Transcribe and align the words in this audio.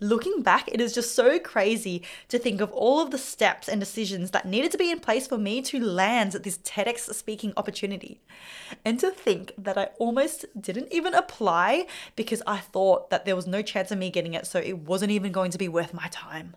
Looking 0.00 0.42
back, 0.42 0.68
it 0.68 0.80
is 0.80 0.94
just 0.94 1.14
so 1.14 1.40
crazy 1.40 2.02
to 2.28 2.38
think 2.38 2.60
of 2.60 2.70
all 2.72 3.00
of 3.00 3.10
the 3.10 3.18
steps 3.18 3.68
and 3.68 3.80
decisions 3.80 4.30
that 4.30 4.46
needed 4.46 4.70
to 4.72 4.78
be 4.78 4.92
in 4.92 5.00
place 5.00 5.26
for 5.26 5.38
me 5.38 5.60
to 5.62 5.80
land 5.80 6.32
this 6.32 6.58
TEDx 6.58 7.12
speaking 7.14 7.52
opportunity. 7.56 8.20
And 8.84 9.00
to 9.00 9.10
think 9.10 9.52
that 9.58 9.76
I 9.76 9.88
almost 9.98 10.46
didn't 10.60 10.92
even 10.92 11.14
apply 11.14 11.86
because 12.14 12.42
I 12.46 12.58
thought 12.58 13.10
that 13.10 13.24
there 13.24 13.34
was 13.34 13.48
no 13.48 13.60
chance 13.60 13.90
of 13.90 13.98
me 13.98 14.10
getting 14.10 14.34
it, 14.34 14.46
so 14.46 14.60
it 14.60 14.78
wasn't 14.78 15.10
even 15.10 15.32
going 15.32 15.50
to 15.50 15.58
be 15.58 15.68
worth 15.68 15.92
my 15.92 16.06
time. 16.12 16.54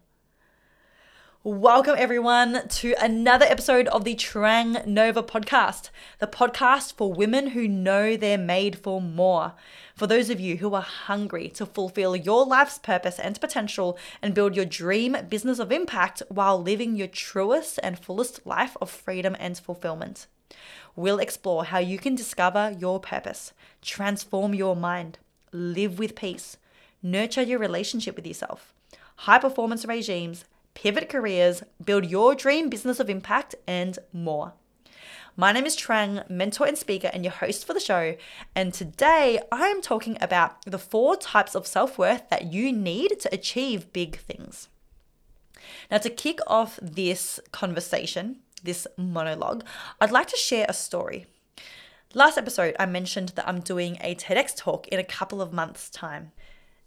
Welcome, 1.44 1.96
everyone, 1.98 2.68
to 2.68 2.94
another 3.02 3.48
episode 3.48 3.88
of 3.88 4.04
the 4.04 4.14
Trang 4.14 4.86
Nova 4.86 5.24
podcast, 5.24 5.90
the 6.20 6.28
podcast 6.28 6.94
for 6.94 7.12
women 7.12 7.48
who 7.48 7.68
know 7.68 8.16
they're 8.16 8.38
made 8.38 8.78
for 8.78 9.02
more. 9.02 9.54
For 9.96 10.06
those 10.06 10.30
of 10.30 10.40
you 10.40 10.58
who 10.58 10.76
are 10.76 10.84
hungry 10.84 11.50
to 11.56 11.66
fulfill 11.66 12.16
your 12.16 12.46
life's 12.46 12.78
purpose 12.78 13.18
and 13.18 13.42
potential 13.42 13.98
and 14.22 14.36
build 14.36 14.56
your 14.56 14.66
dream 14.66 15.18
business 15.30 15.58
of 15.58 15.72
impact 15.72 16.22
while 16.30 16.62
living 16.62 16.96
your 16.96 17.08
truest 17.08 17.80
and 17.82 17.98
fullest 17.98 18.46
life 18.46 18.78
of 18.80 18.92
freedom 18.92 19.36
and 19.40 19.58
fulfillment. 19.58 20.28
We'll 20.96 21.18
explore 21.18 21.66
how 21.66 21.80
you 21.80 21.98
can 21.98 22.14
discover 22.14 22.76
your 22.78 23.00
purpose, 23.00 23.52
transform 23.82 24.54
your 24.54 24.76
mind, 24.76 25.18
live 25.52 25.98
with 25.98 26.14
peace, 26.14 26.58
nurture 27.02 27.42
your 27.42 27.58
relationship 27.58 28.16
with 28.16 28.28
yourself, 28.28 28.76
high 29.16 29.40
performance 29.40 29.86
regimes 29.86 30.46
pivot 30.74 31.10
careers, 31.10 31.64
build 31.84 32.06
your 32.06 32.36
dream 32.36 32.70
business 32.70 33.00
of 33.00 33.10
impact, 33.10 33.56
and 33.68 34.00
more. 34.14 34.54
My 35.38 35.52
name 35.52 35.66
is 35.66 35.78
Trang, 35.78 36.30
mentor 36.30 36.68
and 36.68 36.78
speaker, 36.78 37.10
and 37.14 37.24
your 37.24 37.32
host 37.32 37.66
for 37.66 37.74
the 37.74 37.80
show. 37.80 38.16
And 38.54 38.74
today 38.74 39.40
I 39.52 39.68
am 39.68 39.82
talking 39.82 40.18
about 40.20 40.62
the 40.66 40.78
four 40.78 41.16
types 41.16 41.56
of 41.56 41.66
self 41.66 41.98
worth 41.98 42.30
that 42.30 42.52
you 42.52 42.74
need 42.74 43.20
to 43.22 43.34
achieve 43.34 43.94
big 43.94 44.18
things. 44.18 44.68
Now, 45.90 46.00
to 46.00 46.10
kick 46.10 46.40
off 46.48 46.80
this 46.82 47.40
conversation, 47.52 48.38
this 48.64 48.88
monologue, 48.98 49.64
I'd 50.00 50.12
like 50.12 50.28
to 50.28 50.38
share 50.38 50.66
a 50.68 50.74
story. 50.74 51.28
Last 52.14 52.38
episode, 52.38 52.76
I 52.78 52.86
mentioned 52.88 53.30
that 53.30 53.48
I'm 53.48 53.62
doing 53.62 53.98
a 54.02 54.16
TEDx 54.16 54.56
talk 54.56 54.88
in 54.90 55.00
a 55.00 55.04
couple 55.04 55.42
of 55.42 55.54
months' 55.54 55.90
time. 55.90 56.34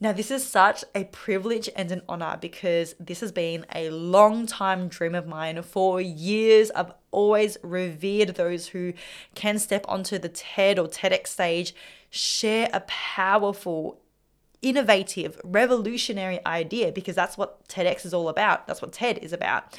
Now, 0.05 0.13
this 0.13 0.31
is 0.31 0.47
such 0.47 0.85
a 0.95 1.05
privilege 1.05 1.71
and 1.75 1.91
an 1.91 2.03
honor 2.11 2.37
because 2.39 2.95
this 3.01 3.21
has 3.21 3.33
been 3.33 3.65
a 3.75 3.89
long 3.89 4.47
time 4.47 4.89
dream 4.89 5.15
of 5.15 5.27
mine. 5.27 5.63
For 5.63 5.99
years, 5.99 6.71
I've 6.73 6.93
always 7.11 7.57
revered 7.63 8.35
those 8.35 8.67
who 8.67 8.93
can 9.35 9.59
step 9.59 9.83
onto 9.89 10.19
the 10.19 10.29
TED 10.29 10.79
or 10.79 10.89
TEDx 10.89 11.29
stage, 11.29 11.75
share 12.11 12.69
a 12.75 12.81
powerful, 12.81 13.99
innovative, 14.61 15.41
revolutionary 15.43 16.39
idea 16.45 16.93
because 16.93 17.15
that's 17.15 17.39
what 17.39 17.67
TEDx 17.69 18.05
is 18.05 18.13
all 18.13 18.29
about. 18.29 18.67
That's 18.67 18.83
what 18.83 18.93
TED 18.93 19.17
is 19.17 19.33
about. 19.33 19.75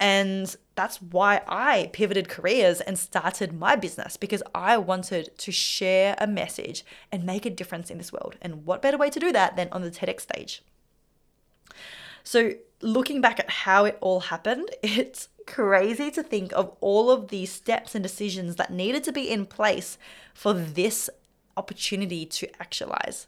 And 0.00 0.54
that's 0.74 1.00
why 1.00 1.42
I 1.46 1.90
pivoted 1.92 2.28
careers 2.28 2.80
and 2.80 2.98
started 2.98 3.52
my 3.52 3.76
business 3.76 4.16
because 4.16 4.42
I 4.54 4.76
wanted 4.76 5.36
to 5.38 5.52
share 5.52 6.16
a 6.18 6.26
message 6.26 6.84
and 7.12 7.24
make 7.24 7.46
a 7.46 7.50
difference 7.50 7.90
in 7.90 7.98
this 7.98 8.12
world. 8.12 8.36
And 8.42 8.66
what 8.66 8.82
better 8.82 8.98
way 8.98 9.10
to 9.10 9.20
do 9.20 9.32
that 9.32 9.56
than 9.56 9.68
on 9.70 9.82
the 9.82 9.90
TEDx 9.90 10.22
stage? 10.22 10.62
So, 12.24 12.54
looking 12.80 13.20
back 13.20 13.38
at 13.38 13.50
how 13.50 13.84
it 13.84 13.98
all 14.00 14.20
happened, 14.20 14.70
it's 14.82 15.28
crazy 15.46 16.10
to 16.10 16.22
think 16.22 16.52
of 16.52 16.74
all 16.80 17.10
of 17.10 17.28
these 17.28 17.52
steps 17.52 17.94
and 17.94 18.02
decisions 18.02 18.56
that 18.56 18.72
needed 18.72 19.04
to 19.04 19.12
be 19.12 19.30
in 19.30 19.46
place 19.46 19.98
for 20.32 20.52
this 20.52 21.10
opportunity 21.56 22.26
to 22.26 22.48
actualize. 22.60 23.26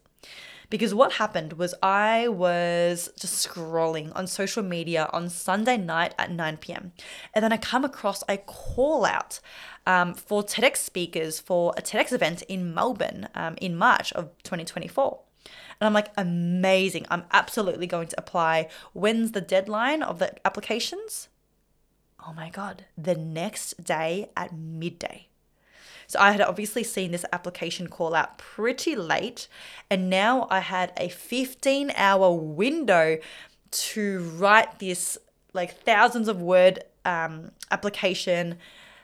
Because 0.68 0.94
what 0.94 1.14
happened 1.14 1.54
was 1.54 1.74
I 1.82 2.28
was 2.28 3.10
just 3.18 3.46
scrolling 3.46 4.12
on 4.16 4.26
social 4.26 4.62
media 4.62 5.08
on 5.12 5.28
Sunday 5.28 5.76
night 5.76 6.14
at 6.18 6.30
9 6.30 6.56
p.m. 6.58 6.92
And 7.34 7.44
then 7.44 7.52
I 7.52 7.56
come 7.56 7.84
across 7.84 8.24
a 8.28 8.36
call 8.38 9.04
out 9.04 9.40
um, 9.86 10.14
for 10.14 10.42
TEDx 10.42 10.78
speakers 10.78 11.38
for 11.38 11.72
a 11.76 11.82
TEDx 11.82 12.12
event 12.12 12.42
in 12.42 12.74
Melbourne 12.74 13.28
um, 13.34 13.56
in 13.60 13.76
March 13.76 14.12
of 14.12 14.30
2024. 14.42 15.20
And 15.80 15.86
I'm 15.86 15.92
like, 15.92 16.10
amazing. 16.16 17.06
I'm 17.10 17.24
absolutely 17.32 17.86
going 17.86 18.08
to 18.08 18.18
apply. 18.18 18.68
When's 18.92 19.32
the 19.32 19.40
deadline 19.40 20.02
of 20.02 20.18
the 20.18 20.34
applications? 20.44 21.28
Oh 22.26 22.32
my 22.32 22.50
God, 22.50 22.86
the 22.98 23.14
next 23.14 23.84
day 23.84 24.30
at 24.36 24.52
midday. 24.52 25.28
So 26.06 26.18
I 26.18 26.32
had 26.32 26.40
obviously 26.40 26.82
seen 26.82 27.12
this 27.12 27.24
application 27.32 27.88
call 27.88 28.14
out 28.14 28.38
pretty 28.38 28.96
late, 28.96 29.48
and 29.90 30.08
now 30.10 30.46
I 30.50 30.60
had 30.60 30.92
a 30.96 31.08
15 31.08 31.92
hour 31.96 32.32
window 32.32 33.18
to 33.70 34.20
write 34.36 34.78
this 34.78 35.18
like 35.52 35.80
thousands 35.82 36.28
of 36.28 36.40
word 36.40 36.84
um, 37.04 37.50
application, 37.70 38.58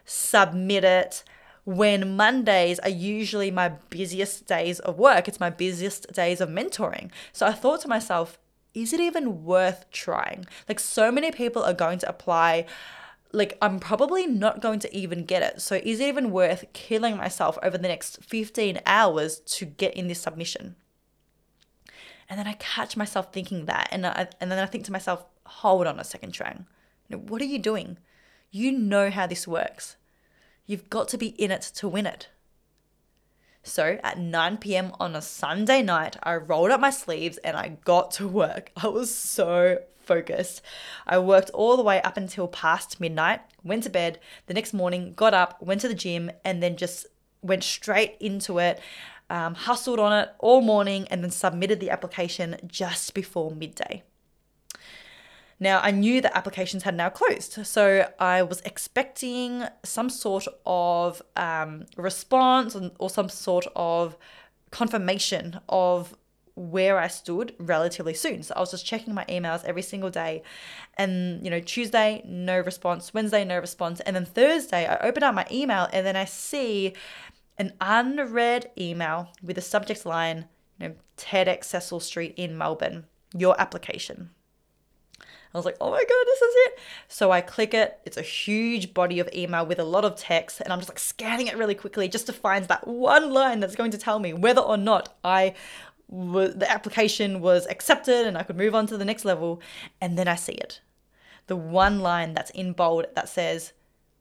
submit 0.04 0.84
it. 0.84 1.24
When 1.64 2.16
Mondays 2.16 2.80
are 2.80 2.88
usually 2.88 3.52
my 3.52 3.68
busiest 3.68 4.46
days 4.46 4.80
of 4.80 4.98
work, 4.98 5.28
it's 5.28 5.38
my 5.38 5.50
busiest 5.50 6.12
days 6.12 6.40
of 6.40 6.48
mentoring. 6.48 7.10
So 7.32 7.46
I 7.46 7.52
thought 7.52 7.80
to 7.82 7.88
myself, 7.88 8.38
is 8.74 8.92
it 8.92 9.00
even 9.00 9.44
worth 9.44 9.90
trying? 9.92 10.46
Like, 10.68 10.80
so 10.80 11.12
many 11.12 11.30
people 11.30 11.62
are 11.62 11.74
going 11.74 11.98
to 11.98 12.08
apply 12.08 12.66
like 13.32 13.56
I'm 13.62 13.80
probably 13.80 14.26
not 14.26 14.60
going 14.60 14.78
to 14.80 14.96
even 14.96 15.24
get 15.24 15.42
it. 15.42 15.60
So 15.60 15.76
is 15.76 16.00
it 16.00 16.08
even 16.08 16.30
worth 16.30 16.64
killing 16.72 17.16
myself 17.16 17.58
over 17.62 17.78
the 17.78 17.88
next 17.88 18.22
15 18.22 18.80
hours 18.86 19.40
to 19.40 19.64
get 19.64 19.94
in 19.94 20.08
this 20.08 20.20
submission? 20.20 20.76
And 22.28 22.38
then 22.38 22.46
I 22.46 22.54
catch 22.54 22.96
myself 22.96 23.32
thinking 23.32 23.66
that 23.66 23.88
and 23.90 24.06
I, 24.06 24.28
and 24.40 24.50
then 24.50 24.58
I 24.58 24.66
think 24.66 24.84
to 24.84 24.92
myself, 24.92 25.24
hold 25.44 25.86
on 25.86 25.98
a 25.98 26.04
second, 26.04 26.32
Trang. 26.32 26.66
What 27.08 27.42
are 27.42 27.46
you 27.46 27.58
doing? 27.58 27.98
You 28.50 28.72
know 28.72 29.10
how 29.10 29.26
this 29.26 29.48
works. 29.48 29.96
You've 30.66 30.90
got 30.90 31.08
to 31.08 31.18
be 31.18 31.28
in 31.28 31.50
it 31.50 31.62
to 31.76 31.88
win 31.88 32.06
it. 32.06 32.28
So 33.62 33.98
at 34.02 34.18
9 34.18 34.56
p.m. 34.58 34.92
on 34.98 35.14
a 35.14 35.22
Sunday 35.22 35.82
night, 35.82 36.16
I 36.22 36.34
rolled 36.34 36.70
up 36.70 36.80
my 36.80 36.90
sleeves 36.90 37.38
and 37.38 37.56
I 37.56 37.78
got 37.84 38.10
to 38.12 38.28
work. 38.28 38.72
I 38.76 38.88
was 38.88 39.14
so 39.14 39.78
focused. 40.02 40.62
I 41.06 41.18
worked 41.18 41.50
all 41.50 41.76
the 41.76 41.82
way 41.82 42.02
up 42.02 42.16
until 42.16 42.48
past 42.48 43.00
midnight, 43.00 43.40
went 43.62 43.84
to 43.84 43.90
bed. 43.90 44.18
The 44.46 44.54
next 44.54 44.72
morning, 44.72 45.12
got 45.14 45.34
up, 45.34 45.62
went 45.62 45.80
to 45.82 45.88
the 45.88 45.94
gym, 45.94 46.30
and 46.44 46.62
then 46.62 46.76
just 46.76 47.06
went 47.42 47.64
straight 47.64 48.16
into 48.20 48.58
it. 48.58 48.80
Um, 49.30 49.54
hustled 49.54 49.98
on 49.98 50.12
it 50.12 50.28
all 50.40 50.60
morning 50.60 51.06
and 51.08 51.22
then 51.22 51.30
submitted 51.30 51.80
the 51.80 51.88
application 51.88 52.56
just 52.66 53.14
before 53.14 53.50
midday. 53.50 54.02
Now, 55.58 55.80
I 55.80 55.92
knew 55.92 56.20
that 56.20 56.36
applications 56.36 56.82
had 56.82 56.96
now 56.96 57.08
closed, 57.08 57.64
so 57.64 58.10
I 58.18 58.42
was 58.42 58.60
expecting 58.62 59.64
some 59.84 60.10
sort 60.10 60.46
of 60.66 61.22
um, 61.36 61.86
response 61.96 62.76
or 62.98 63.08
some 63.08 63.28
sort 63.28 63.66
of 63.76 64.16
confirmation 64.72 65.60
of 65.68 66.16
where 66.54 66.98
I 66.98 67.08
stood 67.08 67.54
relatively 67.58 68.14
soon. 68.14 68.42
So 68.42 68.54
I 68.56 68.60
was 68.60 68.70
just 68.70 68.86
checking 68.86 69.14
my 69.14 69.24
emails 69.24 69.64
every 69.64 69.82
single 69.82 70.10
day. 70.10 70.42
And, 70.96 71.42
you 71.44 71.50
know, 71.50 71.60
Tuesday, 71.60 72.22
no 72.26 72.58
response. 72.58 73.14
Wednesday, 73.14 73.44
no 73.44 73.58
response. 73.58 74.00
And 74.00 74.16
then 74.16 74.24
Thursday, 74.24 74.86
I 74.86 74.96
open 74.98 75.22
up 75.22 75.34
my 75.34 75.46
email 75.50 75.88
and 75.92 76.06
then 76.06 76.16
I 76.16 76.24
see 76.24 76.94
an 77.58 77.72
unread 77.80 78.70
email 78.78 79.30
with 79.42 79.58
a 79.58 79.62
subject 79.62 80.04
line, 80.04 80.46
you 80.78 80.88
know, 80.88 80.94
TEDx 81.16 81.64
Cecil 81.64 82.00
Street 82.00 82.34
in 82.36 82.58
Melbourne, 82.58 83.06
your 83.34 83.58
application. 83.60 84.30
I 85.54 85.58
was 85.58 85.66
like, 85.66 85.76
oh 85.80 85.90
my 85.90 85.98
God, 85.98 86.24
this 86.26 86.42
is 86.42 86.54
it. 86.66 86.78
So 87.08 87.30
I 87.30 87.42
click 87.42 87.74
it. 87.74 88.00
It's 88.06 88.16
a 88.16 88.22
huge 88.22 88.94
body 88.94 89.18
of 89.20 89.28
email 89.34 89.66
with 89.66 89.78
a 89.78 89.84
lot 89.84 90.04
of 90.04 90.16
text. 90.16 90.62
And 90.62 90.72
I'm 90.72 90.78
just 90.78 90.88
like 90.88 90.98
scanning 90.98 91.46
it 91.46 91.58
really 91.58 91.74
quickly 91.74 92.08
just 92.08 92.26
to 92.26 92.32
find 92.32 92.66
that 92.68 92.86
one 92.86 93.32
line 93.32 93.60
that's 93.60 93.76
going 93.76 93.90
to 93.90 93.98
tell 93.98 94.18
me 94.18 94.32
whether 94.32 94.62
or 94.62 94.78
not 94.78 95.14
I 95.22 95.54
the 96.12 96.66
application 96.68 97.40
was 97.40 97.66
accepted 97.66 98.26
and 98.26 98.36
I 98.36 98.42
could 98.42 98.56
move 98.56 98.74
on 98.74 98.86
to 98.88 98.98
the 98.98 99.04
next 99.04 99.24
level. 99.24 99.62
And 100.00 100.18
then 100.18 100.28
I 100.28 100.36
see 100.36 100.52
it. 100.52 100.80
The 101.46 101.56
one 101.56 102.00
line 102.00 102.34
that's 102.34 102.50
in 102.50 102.72
bold 102.72 103.06
that 103.14 103.28
says, 103.28 103.72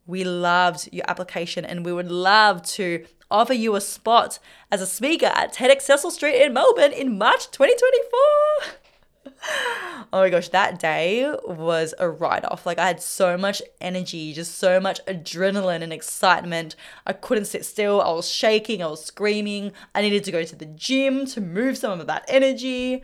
We 0.08 0.24
loved 0.24 0.90
your 0.92 1.06
application 1.08 1.66
and 1.66 1.86
we 1.86 1.94
would 1.94 2.10
love 2.10 2.64
to 2.64 3.06
offer 3.30 3.54
you 3.54 3.76
a 3.76 3.82
spot 3.82 4.40
as 4.72 4.82
a 4.82 4.88
speaker 4.88 5.28
at 5.28 5.54
TEDx 5.54 5.82
Cecil 5.84 6.12
Street 6.12 6.42
in 6.42 6.54
Melbourne 6.54 6.92
in 6.92 7.18
March 7.18 7.50
2024 7.52 8.80
oh 10.14 10.22
my 10.22 10.30
gosh, 10.30 10.50
that 10.50 10.80
day 10.80 11.34
was 11.46 11.94
a 12.00 12.10
write 12.10 12.46
off. 12.46 12.66
Like, 12.66 12.80
I 12.80 12.88
had 12.88 13.02
so 13.02 13.38
much 13.38 13.62
energy, 13.80 14.34
just 14.34 14.58
so 14.58 14.80
much 14.80 15.04
adrenaline 15.06 15.82
and 15.82 15.94
excitement. 15.94 16.76
I 17.06 17.14
couldn't 17.14 17.46
sit 17.46 17.66
still. 17.66 18.02
I 18.02 18.12
was 18.12 18.30
shaking, 18.30 18.82
I 18.82 18.88
was 18.88 19.04
screaming. 19.04 19.72
I 19.94 20.02
needed 20.02 20.24
to 20.26 20.32
go 20.32 20.44
to 20.44 20.56
the 20.56 20.66
gym 20.66 21.26
to 21.28 21.42
move 21.42 21.78
some 21.78 22.00
of 22.00 22.08
that 22.08 22.26
energy. 22.28 23.04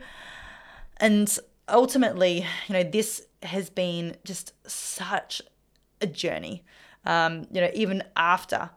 And 0.98 1.36
ultimately, 1.68 2.46
you 2.66 2.72
know, 2.72 2.82
this 2.82 3.26
has 3.42 3.70
been 3.70 4.16
just 4.24 4.52
such 4.68 5.42
a 6.00 6.06
journey. 6.06 6.64
Um, 7.04 7.46
you 7.52 7.60
know, 7.60 7.70
even 7.74 8.02
after 8.16 8.70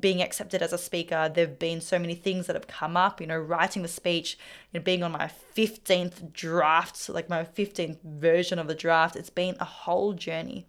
being 0.00 0.22
accepted 0.22 0.62
as 0.62 0.72
a 0.72 0.78
speaker. 0.78 1.30
There 1.32 1.46
have 1.46 1.58
been 1.58 1.80
so 1.80 1.98
many 1.98 2.14
things 2.14 2.46
that 2.46 2.56
have 2.56 2.66
come 2.66 2.96
up, 2.96 3.20
you 3.20 3.26
know, 3.26 3.38
writing 3.38 3.82
the 3.82 3.88
speech, 3.88 4.38
you 4.72 4.78
know, 4.78 4.84
being 4.84 5.02
on 5.02 5.12
my 5.12 5.30
15th 5.56 6.32
draft, 6.32 7.08
like 7.08 7.28
my 7.28 7.44
15th 7.44 8.02
version 8.02 8.58
of 8.58 8.68
the 8.68 8.74
draft. 8.74 9.16
It's 9.16 9.30
been 9.30 9.56
a 9.60 9.64
whole 9.64 10.12
journey. 10.12 10.66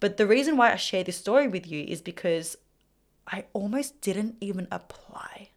But 0.00 0.16
the 0.16 0.26
reason 0.26 0.56
why 0.56 0.72
I 0.72 0.76
share 0.76 1.04
this 1.04 1.16
story 1.16 1.48
with 1.48 1.66
you 1.66 1.84
is 1.84 2.00
because 2.00 2.56
I 3.26 3.44
almost 3.52 4.00
didn't 4.00 4.36
even 4.40 4.68
apply. 4.70 5.50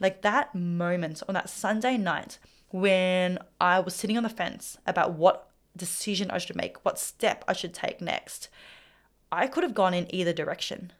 Like 0.00 0.22
that 0.22 0.54
moment 0.54 1.22
on 1.28 1.34
that 1.34 1.50
Sunday 1.50 1.96
night 1.96 2.38
when 2.70 3.38
I 3.60 3.80
was 3.80 3.94
sitting 3.94 4.16
on 4.16 4.22
the 4.22 4.28
fence 4.28 4.78
about 4.86 5.12
what 5.12 5.50
decision 5.76 6.30
I 6.30 6.38
should 6.38 6.56
make, 6.56 6.84
what 6.84 6.98
step 6.98 7.44
I 7.48 7.52
should 7.52 7.74
take 7.74 8.00
next, 8.00 8.48
I 9.30 9.46
could 9.46 9.62
have 9.62 9.74
gone 9.74 9.94
in 9.94 10.12
either 10.14 10.32
direction. 10.32 10.92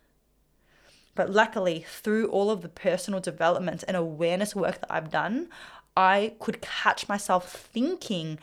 But 1.15 1.31
luckily, 1.31 1.85
through 1.89 2.29
all 2.29 2.51
of 2.51 2.63
the 2.63 2.69
personal 2.69 3.21
development 3.21 3.85
and 3.89 3.97
awareness 3.97 4.55
work 4.55 4.81
that 4.81 4.93
I've 4.93 5.11
done, 5.11 5.49
I 5.97 6.35
could 6.39 6.61
catch 6.61 7.09
myself 7.09 7.51
thinking 7.53 8.39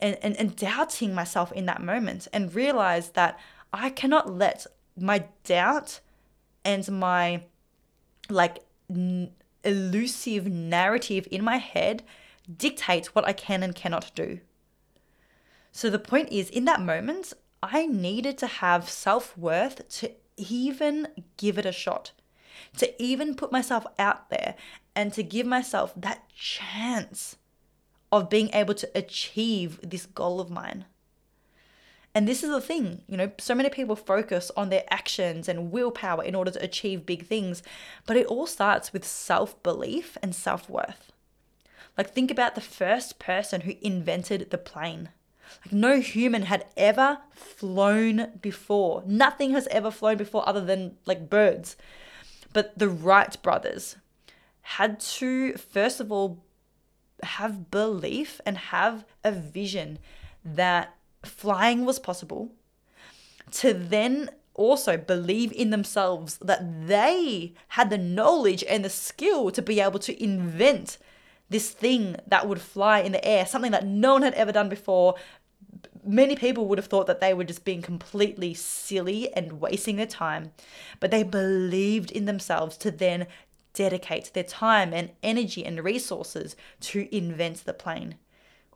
and, 0.00 0.18
and, 0.22 0.36
and 0.36 0.54
doubting 0.54 1.14
myself 1.14 1.52
in 1.52 1.66
that 1.66 1.82
moment 1.82 2.28
and 2.32 2.54
realize 2.54 3.10
that 3.10 3.38
I 3.72 3.90
cannot 3.90 4.30
let 4.36 4.66
my 4.96 5.24
doubt 5.44 6.00
and 6.64 6.88
my 6.90 7.42
like 8.28 8.58
n- 8.90 9.30
elusive 9.64 10.46
narrative 10.46 11.26
in 11.30 11.42
my 11.42 11.56
head 11.56 12.02
dictate 12.56 13.14
what 13.14 13.26
I 13.26 13.32
can 13.32 13.62
and 13.62 13.74
cannot 13.74 14.10
do. 14.14 14.40
So 15.72 15.90
the 15.90 15.98
point 15.98 16.30
is, 16.30 16.50
in 16.50 16.64
that 16.64 16.80
moment, 16.80 17.32
I 17.62 17.86
needed 17.86 18.38
to 18.38 18.46
have 18.46 18.88
self 18.88 19.36
worth 19.36 19.88
to 20.00 20.12
even 20.38 21.08
give 21.36 21.58
it 21.58 21.66
a 21.66 21.72
shot 21.72 22.12
to 22.76 23.02
even 23.02 23.34
put 23.34 23.52
myself 23.52 23.86
out 23.98 24.30
there 24.30 24.54
and 24.94 25.12
to 25.12 25.22
give 25.22 25.46
myself 25.46 25.92
that 25.96 26.28
chance 26.34 27.36
of 28.10 28.30
being 28.30 28.50
able 28.52 28.74
to 28.74 28.90
achieve 28.94 29.78
this 29.82 30.06
goal 30.06 30.40
of 30.40 30.50
mine. 30.50 30.84
And 32.14 32.26
this 32.26 32.42
is 32.42 32.50
the 32.50 32.60
thing, 32.60 33.02
you 33.06 33.16
know, 33.16 33.30
so 33.38 33.54
many 33.54 33.68
people 33.68 33.94
focus 33.94 34.50
on 34.56 34.70
their 34.70 34.84
actions 34.90 35.48
and 35.48 35.70
willpower 35.70 36.24
in 36.24 36.34
order 36.34 36.50
to 36.50 36.64
achieve 36.64 37.06
big 37.06 37.26
things, 37.26 37.62
but 38.06 38.16
it 38.16 38.26
all 38.26 38.46
starts 38.46 38.92
with 38.92 39.04
self 39.04 39.62
belief 39.62 40.16
and 40.22 40.34
self 40.34 40.68
worth. 40.68 41.12
Like, 41.96 42.10
think 42.10 42.30
about 42.30 42.54
the 42.54 42.60
first 42.60 43.18
person 43.18 43.62
who 43.62 43.74
invented 43.82 44.50
the 44.50 44.58
plane. 44.58 45.10
Like, 45.64 45.72
no 45.72 46.00
human 46.00 46.42
had 46.42 46.66
ever 46.76 47.18
flown 47.32 48.38
before. 48.40 49.02
Nothing 49.06 49.52
has 49.52 49.66
ever 49.68 49.90
flown 49.90 50.16
before 50.16 50.48
other 50.48 50.64
than 50.64 50.96
like 51.06 51.30
birds. 51.30 51.76
But 52.52 52.78
the 52.78 52.88
Wright 52.88 53.36
brothers 53.42 53.96
had 54.62 55.00
to, 55.00 55.54
first 55.54 56.00
of 56.00 56.12
all, 56.12 56.44
have 57.22 57.70
belief 57.70 58.40
and 58.46 58.56
have 58.56 59.04
a 59.24 59.32
vision 59.32 59.98
that 60.44 60.94
flying 61.24 61.84
was 61.84 61.98
possible, 61.98 62.52
to 63.50 63.72
then 63.72 64.30
also 64.54 64.96
believe 64.96 65.52
in 65.52 65.70
themselves 65.70 66.36
that 66.38 66.86
they 66.86 67.54
had 67.68 67.90
the 67.90 67.98
knowledge 67.98 68.64
and 68.68 68.84
the 68.84 68.90
skill 68.90 69.50
to 69.50 69.62
be 69.62 69.80
able 69.80 69.98
to 70.00 70.22
invent 70.22 70.98
this 71.50 71.70
thing 71.70 72.16
that 72.26 72.46
would 72.46 72.60
fly 72.60 73.00
in 73.00 73.12
the 73.12 73.24
air, 73.24 73.46
something 73.46 73.70
that 73.70 73.86
no 73.86 74.14
one 74.14 74.22
had 74.22 74.34
ever 74.34 74.52
done 74.52 74.68
before, 74.68 75.14
many 76.08 76.34
people 76.34 76.66
would 76.66 76.78
have 76.78 76.86
thought 76.86 77.06
that 77.06 77.20
they 77.20 77.34
were 77.34 77.44
just 77.44 77.64
being 77.64 77.82
completely 77.82 78.54
silly 78.54 79.32
and 79.34 79.60
wasting 79.60 79.96
their 79.96 80.06
time, 80.06 80.52
but 81.00 81.10
they 81.10 81.22
believed 81.22 82.10
in 82.10 82.24
themselves 82.24 82.76
to 82.78 82.90
then 82.90 83.26
dedicate 83.74 84.32
their 84.32 84.42
time 84.42 84.92
and 84.92 85.10
energy 85.22 85.64
and 85.64 85.84
resources 85.84 86.56
to 86.80 87.14
invent 87.14 87.64
the 87.64 87.74
plane. 87.74 88.16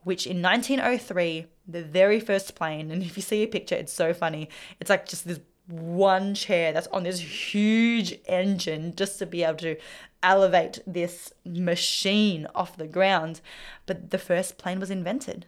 Which 0.04 0.26
in 0.26 0.42
1903, 0.42 1.46
the 1.66 1.82
very 1.82 2.20
first 2.20 2.54
plane, 2.54 2.90
and 2.90 3.02
if 3.08 3.16
you 3.16 3.22
see 3.22 3.42
a 3.42 3.48
picture, 3.48 3.76
it's 3.76 3.92
so 3.92 4.12
funny. 4.12 4.48
It's 4.78 4.90
like 4.90 5.08
just 5.08 5.26
this 5.26 5.40
one 5.66 6.34
chair 6.34 6.72
that's 6.72 6.88
on 6.88 7.04
this 7.04 7.20
huge 7.20 8.18
engine 8.26 8.94
just 8.94 9.18
to 9.20 9.26
be 9.26 9.42
able 9.42 9.58
to 9.58 9.76
elevate 10.22 10.80
this 10.86 11.32
machine 11.44 12.46
off 12.54 12.76
the 12.76 12.86
ground. 12.86 13.40
But 13.86 14.10
the 14.10 14.18
first 14.18 14.58
plane 14.58 14.80
was 14.80 14.90
invented. 14.90 15.46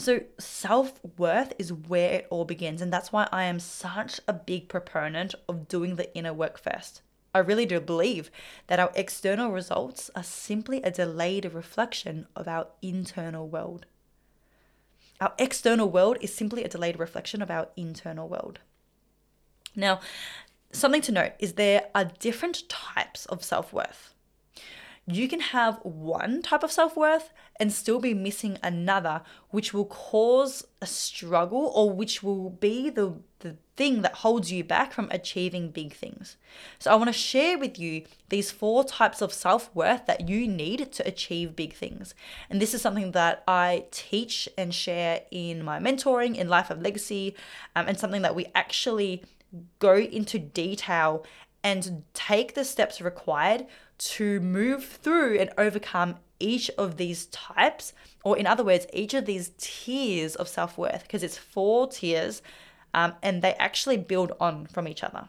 So, 0.00 0.20
self 0.38 1.00
worth 1.18 1.52
is 1.58 1.72
where 1.72 2.12
it 2.12 2.28
all 2.30 2.44
begins. 2.44 2.80
And 2.80 2.92
that's 2.92 3.12
why 3.12 3.28
I 3.32 3.44
am 3.44 3.58
such 3.58 4.20
a 4.28 4.32
big 4.32 4.68
proponent 4.68 5.34
of 5.48 5.66
doing 5.66 5.96
the 5.96 6.14
inner 6.16 6.32
work 6.32 6.56
first. 6.56 7.02
I 7.34 7.40
really 7.40 7.66
do 7.66 7.80
believe 7.80 8.30
that 8.68 8.78
our 8.78 8.92
external 8.94 9.50
results 9.50 10.08
are 10.14 10.22
simply 10.22 10.80
a 10.82 10.92
delayed 10.92 11.52
reflection 11.52 12.28
of 12.36 12.46
our 12.46 12.68
internal 12.80 13.48
world. 13.48 13.86
Our 15.20 15.34
external 15.36 15.90
world 15.90 16.16
is 16.20 16.32
simply 16.32 16.62
a 16.62 16.68
delayed 16.68 17.00
reflection 17.00 17.42
of 17.42 17.50
our 17.50 17.68
internal 17.76 18.28
world. 18.28 18.60
Now, 19.74 19.98
something 20.70 21.02
to 21.02 21.12
note 21.12 21.32
is 21.40 21.54
there 21.54 21.86
are 21.92 22.04
different 22.04 22.68
types 22.68 23.26
of 23.26 23.42
self 23.42 23.72
worth 23.72 24.14
you 25.10 25.26
can 25.26 25.40
have 25.40 25.78
one 25.82 26.42
type 26.42 26.62
of 26.62 26.70
self 26.70 26.96
worth 26.96 27.32
and 27.60 27.72
still 27.72 27.98
be 27.98 28.14
missing 28.14 28.58
another, 28.62 29.22
which 29.50 29.74
will 29.74 29.84
cause 29.84 30.64
a 30.80 30.86
struggle 30.86 31.72
or 31.74 31.90
which 31.90 32.22
will 32.22 32.50
be 32.50 32.88
the, 32.88 33.14
the 33.40 33.56
thing 33.76 34.02
that 34.02 34.16
holds 34.16 34.52
you 34.52 34.62
back 34.62 34.92
from 34.92 35.08
achieving 35.10 35.70
big 35.70 35.92
things. 35.92 36.36
So, 36.78 36.90
I 36.90 36.94
want 36.94 37.08
to 37.08 37.12
share 37.12 37.58
with 37.58 37.78
you 37.78 38.04
these 38.28 38.50
four 38.50 38.84
types 38.84 39.20
of 39.20 39.32
self 39.32 39.74
worth 39.74 40.06
that 40.06 40.28
you 40.28 40.46
need 40.46 40.92
to 40.92 41.06
achieve 41.06 41.56
big 41.56 41.74
things. 41.74 42.14
And 42.48 42.60
this 42.60 42.74
is 42.74 42.82
something 42.82 43.12
that 43.12 43.42
I 43.48 43.86
teach 43.90 44.48
and 44.56 44.74
share 44.74 45.22
in 45.30 45.64
my 45.64 45.78
mentoring 45.78 46.36
in 46.36 46.48
Life 46.48 46.70
of 46.70 46.80
Legacy, 46.80 47.34
um, 47.74 47.88
and 47.88 47.98
something 47.98 48.22
that 48.22 48.34
we 48.34 48.46
actually 48.54 49.24
go 49.78 49.96
into 49.96 50.38
detail 50.38 51.24
and 51.64 52.04
take 52.14 52.54
the 52.54 52.64
steps 52.64 53.00
required 53.00 53.66
to 53.98 54.40
move 54.40 54.84
through 54.84 55.38
and 55.38 55.50
overcome 55.58 56.16
each 56.40 56.70
of 56.78 56.96
these 56.96 57.26
types, 57.26 57.92
or 58.24 58.38
in 58.38 58.46
other 58.46 58.64
words, 58.64 58.86
each 58.92 59.14
of 59.14 59.26
these 59.26 59.52
tiers 59.58 60.36
of 60.36 60.48
self 60.48 60.78
worth, 60.78 61.02
because 61.02 61.22
it's 61.22 61.38
four 61.38 61.88
tiers 61.88 62.42
um, 62.94 63.14
and 63.22 63.42
they 63.42 63.54
actually 63.54 63.96
build 63.96 64.32
on 64.40 64.66
from 64.66 64.88
each 64.88 65.02
other. 65.02 65.28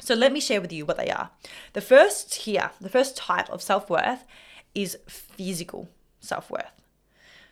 So 0.00 0.14
let 0.14 0.32
me 0.32 0.40
share 0.40 0.60
with 0.60 0.72
you 0.72 0.86
what 0.86 0.96
they 0.96 1.10
are. 1.10 1.30
The 1.74 1.80
first 1.80 2.32
tier, 2.32 2.70
the 2.80 2.88
first 2.88 3.16
type 3.16 3.50
of 3.50 3.62
self 3.62 3.90
worth 3.90 4.24
is 4.74 4.98
physical 5.06 5.88
self 6.20 6.50
worth. 6.50 6.72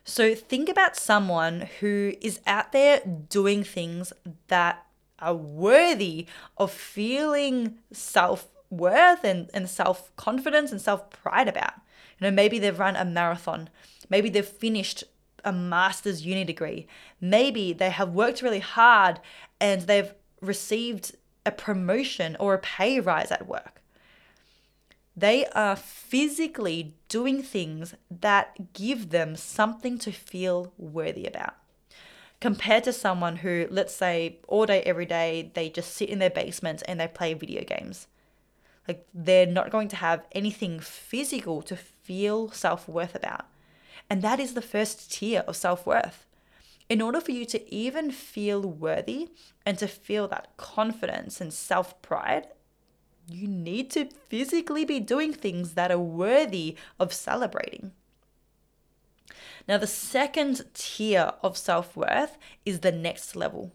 So 0.04 0.34
think 0.34 0.70
about 0.70 0.96
someone 0.96 1.68
who 1.80 2.14
is 2.22 2.40
out 2.46 2.72
there 2.72 3.02
doing 3.28 3.62
things 3.62 4.12
that 4.46 4.86
are 5.18 5.34
worthy 5.34 6.26
of 6.56 6.70
feeling 6.70 7.78
self 7.92 8.48
worth 8.70 9.24
and, 9.24 9.50
and 9.54 9.68
self 9.68 10.14
confidence 10.16 10.72
and 10.72 10.80
self 10.80 11.10
pride 11.10 11.48
about. 11.48 11.74
You 12.18 12.26
know, 12.26 12.30
maybe 12.30 12.58
they've 12.58 12.78
run 12.78 12.96
a 12.96 13.04
marathon, 13.04 13.68
maybe 14.08 14.28
they've 14.28 14.44
finished 14.44 15.04
a 15.44 15.52
master's 15.52 16.26
uni 16.26 16.44
degree, 16.44 16.86
maybe 17.20 17.72
they 17.72 17.90
have 17.90 18.10
worked 18.10 18.42
really 18.42 18.58
hard 18.58 19.20
and 19.60 19.82
they've 19.82 20.12
received 20.40 21.16
a 21.46 21.50
promotion 21.50 22.36
or 22.40 22.54
a 22.54 22.58
pay 22.58 23.00
rise 23.00 23.30
at 23.30 23.46
work. 23.46 23.80
They 25.16 25.46
are 25.46 25.76
physically 25.76 26.94
doing 27.08 27.42
things 27.42 27.94
that 28.10 28.72
give 28.72 29.10
them 29.10 29.34
something 29.34 29.98
to 29.98 30.12
feel 30.12 30.72
worthy 30.76 31.26
about 31.26 31.54
compared 32.40 32.84
to 32.84 32.92
someone 32.92 33.36
who, 33.36 33.66
let's 33.70 33.94
say, 33.94 34.38
all 34.46 34.66
day, 34.66 34.82
every 34.82 35.06
day, 35.06 35.50
they 35.54 35.68
just 35.68 35.94
sit 35.94 36.08
in 36.08 36.18
their 36.18 36.30
basement 36.30 36.82
and 36.86 37.00
they 37.00 37.08
play 37.08 37.34
video 37.34 37.64
games. 37.64 38.06
Like 38.88 39.06
they're 39.12 39.46
not 39.46 39.70
going 39.70 39.88
to 39.88 39.96
have 39.96 40.26
anything 40.32 40.80
physical 40.80 41.62
to 41.62 41.76
feel 41.76 42.50
self 42.50 42.88
worth 42.88 43.14
about. 43.14 43.46
And 44.10 44.22
that 44.22 44.40
is 44.40 44.54
the 44.54 44.62
first 44.62 45.12
tier 45.12 45.44
of 45.46 45.56
self 45.56 45.86
worth. 45.86 46.24
In 46.88 47.02
order 47.02 47.20
for 47.20 47.32
you 47.32 47.44
to 47.44 47.72
even 47.72 48.10
feel 48.10 48.62
worthy 48.62 49.28
and 49.66 49.78
to 49.78 49.86
feel 49.86 50.26
that 50.28 50.56
confidence 50.56 51.38
and 51.40 51.52
self 51.52 52.00
pride, 52.00 52.48
you 53.28 53.46
need 53.46 53.90
to 53.90 54.08
physically 54.28 54.86
be 54.86 55.00
doing 55.00 55.34
things 55.34 55.74
that 55.74 55.90
are 55.90 55.98
worthy 55.98 56.76
of 56.98 57.12
celebrating. 57.12 57.92
Now, 59.68 59.76
the 59.76 59.86
second 59.86 60.64
tier 60.72 61.32
of 61.42 61.58
self 61.58 61.94
worth 61.94 62.38
is 62.64 62.80
the 62.80 62.92
next 62.92 63.36
level. 63.36 63.72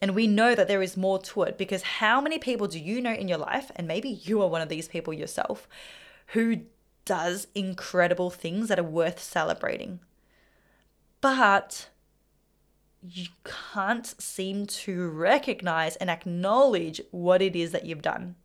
And 0.00 0.14
we 0.14 0.26
know 0.26 0.54
that 0.54 0.68
there 0.68 0.82
is 0.82 0.96
more 0.96 1.18
to 1.20 1.42
it 1.42 1.56
because 1.56 1.82
how 1.82 2.20
many 2.20 2.38
people 2.38 2.66
do 2.66 2.78
you 2.78 3.00
know 3.00 3.12
in 3.12 3.28
your 3.28 3.38
life, 3.38 3.70
and 3.76 3.88
maybe 3.88 4.08
you 4.08 4.42
are 4.42 4.48
one 4.48 4.60
of 4.60 4.68
these 4.68 4.88
people 4.88 5.14
yourself, 5.14 5.68
who 6.28 6.60
does 7.04 7.46
incredible 7.54 8.30
things 8.30 8.68
that 8.68 8.78
are 8.78 8.84
worth 8.84 9.20
celebrating? 9.20 10.00
But 11.20 11.88
you 13.02 13.28
can't 13.72 14.06
seem 14.20 14.66
to 14.66 15.08
recognize 15.08 15.96
and 15.96 16.10
acknowledge 16.10 17.00
what 17.10 17.40
it 17.40 17.56
is 17.56 17.72
that 17.72 17.86
you've 17.86 18.02
done. 18.02 18.36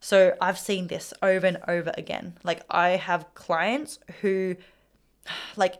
So 0.00 0.34
I've 0.40 0.58
seen 0.58 0.86
this 0.86 1.12
over 1.22 1.46
and 1.46 1.58
over 1.68 1.92
again. 1.96 2.34
Like 2.42 2.62
I 2.70 2.90
have 2.90 3.34
clients 3.34 3.98
who 4.20 4.56
like 5.56 5.76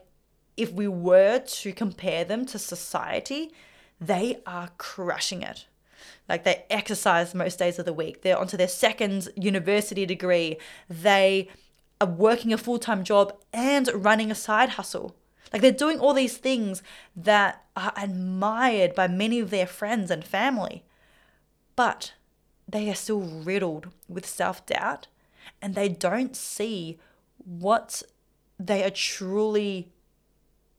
if 0.57 0.71
we 0.71 0.87
were 0.87 1.39
to 1.39 1.73
compare 1.73 2.23
them 2.23 2.45
to 2.47 2.59
society, 2.59 3.51
they 4.01 4.39
are 4.47 4.69
crushing 4.79 5.43
it. 5.43 5.67
Like 6.27 6.43
they 6.43 6.65
exercise 6.69 7.35
most 7.35 7.59
days 7.59 7.77
of 7.77 7.85
the 7.85 7.93
week. 7.93 8.23
They're 8.23 8.37
onto 8.37 8.57
their 8.57 8.67
second 8.67 9.29
university 9.35 10.05
degree. 10.05 10.57
They 10.89 11.49
are 12.01 12.07
working 12.07 12.51
a 12.51 12.57
full 12.57 12.79
time 12.79 13.03
job 13.03 13.37
and 13.53 13.89
running 13.93 14.31
a 14.31 14.35
side 14.35 14.69
hustle. 14.69 15.15
Like 15.53 15.61
they're 15.61 15.71
doing 15.71 15.99
all 15.99 16.13
these 16.13 16.37
things 16.37 16.81
that 17.15 17.63
are 17.75 17.93
admired 17.95 18.95
by 18.95 19.07
many 19.07 19.39
of 19.39 19.51
their 19.51 19.67
friends 19.67 20.09
and 20.09 20.25
family. 20.25 20.83
But 21.75 22.13
they 22.67 22.89
are 22.89 22.95
still 22.95 23.21
riddled 23.21 23.89
with 24.09 24.25
self 24.25 24.65
doubt 24.65 25.07
and 25.61 25.75
they 25.75 25.89
don't 25.89 26.35
see 26.35 26.99
what 27.37 28.01
they 28.59 28.83
are 28.83 28.89
truly 28.91 29.91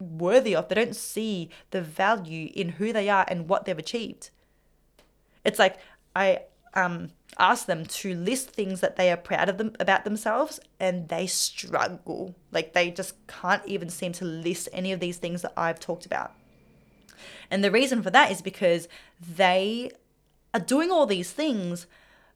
worthy 0.03 0.55
of. 0.55 0.69
They 0.69 0.75
don't 0.75 0.97
see 0.97 1.51
the 1.71 1.83
value 1.83 2.51
in 2.55 2.71
who 2.71 2.93
they 2.93 3.09
are 3.09 3.25
and 3.29 3.49
what 3.49 3.65
they've 3.65 3.79
achieved. 3.79 4.31
It's 5.45 5.59
like 5.59 5.79
I 6.15 6.43
um 6.75 7.11
ask 7.39 7.67
them 7.67 7.87
to 7.87 8.15
list 8.15 8.51
things 8.51 8.81
that 8.81 8.97
they 8.97 9.11
are 9.11 9.17
proud 9.17 9.49
of 9.49 9.59
them 9.59 9.73
about 9.81 10.05
themselves 10.05 10.61
and 10.79 11.09
they 11.09 11.27
struggle. 11.27 12.35
Like 12.51 12.73
they 12.73 12.91
just 12.91 13.15
can't 13.27 13.65
even 13.67 13.89
seem 13.89 14.13
to 14.15 14.25
list 14.25 14.69
any 14.73 14.93
of 14.93 15.01
these 15.01 15.17
things 15.17 15.43
that 15.43 15.53
I've 15.57 15.81
talked 15.81 16.07
about. 16.07 16.33
And 17.51 17.63
the 17.63 17.71
reason 17.71 18.03
for 18.03 18.11
that 18.11 18.31
is 18.31 18.43
because 18.43 18.89
they 19.21 19.91
are 20.55 20.61
doing 20.61 20.91
all 20.91 21.07
these 21.07 21.31
things, 21.31 21.87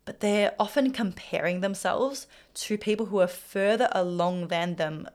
but 0.05 0.21
they're 0.21 0.55
often 0.59 0.91
comparing 0.93 1.61
themselves 1.61 2.27
to 2.55 2.79
people 2.79 3.07
who 3.07 3.21
are 3.21 3.27
further 3.27 3.89
along 3.93 4.49
than 4.49 4.77
them 4.77 5.09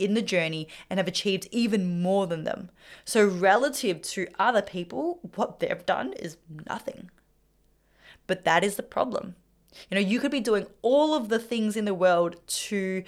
in 0.00 0.14
the 0.14 0.22
journey 0.22 0.66
and 0.88 0.98
have 0.98 1.06
achieved 1.06 1.46
even 1.50 2.00
more 2.02 2.26
than 2.26 2.44
them. 2.44 2.70
So, 3.04 3.26
relative 3.26 4.02
to 4.02 4.26
other 4.38 4.62
people, 4.62 5.20
what 5.36 5.60
they've 5.60 5.86
done 5.86 6.14
is 6.14 6.36
nothing. 6.68 7.10
But 8.26 8.44
that 8.44 8.64
is 8.64 8.76
the 8.76 8.82
problem. 8.82 9.36
You 9.88 9.94
know, 9.94 10.00
you 10.00 10.18
could 10.18 10.32
be 10.32 10.40
doing 10.40 10.66
all 10.82 11.14
of 11.14 11.28
the 11.28 11.38
things 11.38 11.76
in 11.76 11.84
the 11.84 11.94
world 11.94 12.36
to 12.46 13.04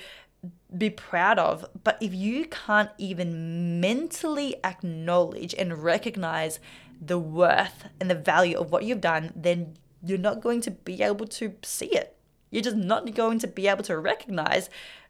be 0.77 0.91
proud 0.91 1.39
of, 1.39 1.65
but 1.85 1.99
if 2.01 2.13
you 2.15 2.47
can't 2.47 2.91
even 2.99 3.81
mentally 3.81 4.57
acknowledge 4.65 5.55
and 5.55 5.83
recognize 5.83 6.59
the 7.01 7.19
worth 7.19 7.85
and 8.01 8.11
the 8.11 8.15
value 8.15 8.59
of 8.59 8.71
what 8.71 8.85
you've 8.85 9.01
done, 9.01 9.33
then 9.35 9.75
you're 10.05 10.19
not 10.19 10.41
going 10.41 10.61
to 10.63 10.71
be 10.71 11.03
able 11.03 11.27
to 11.27 11.55
see 11.63 11.87
it. 11.87 12.17
You're 12.51 12.63
just 12.63 12.77
not 12.77 13.13
going 13.15 13.39
to 13.41 13.47
be 13.47 13.69
able 13.69 13.85
to 13.85 13.99
recognize 13.99 14.69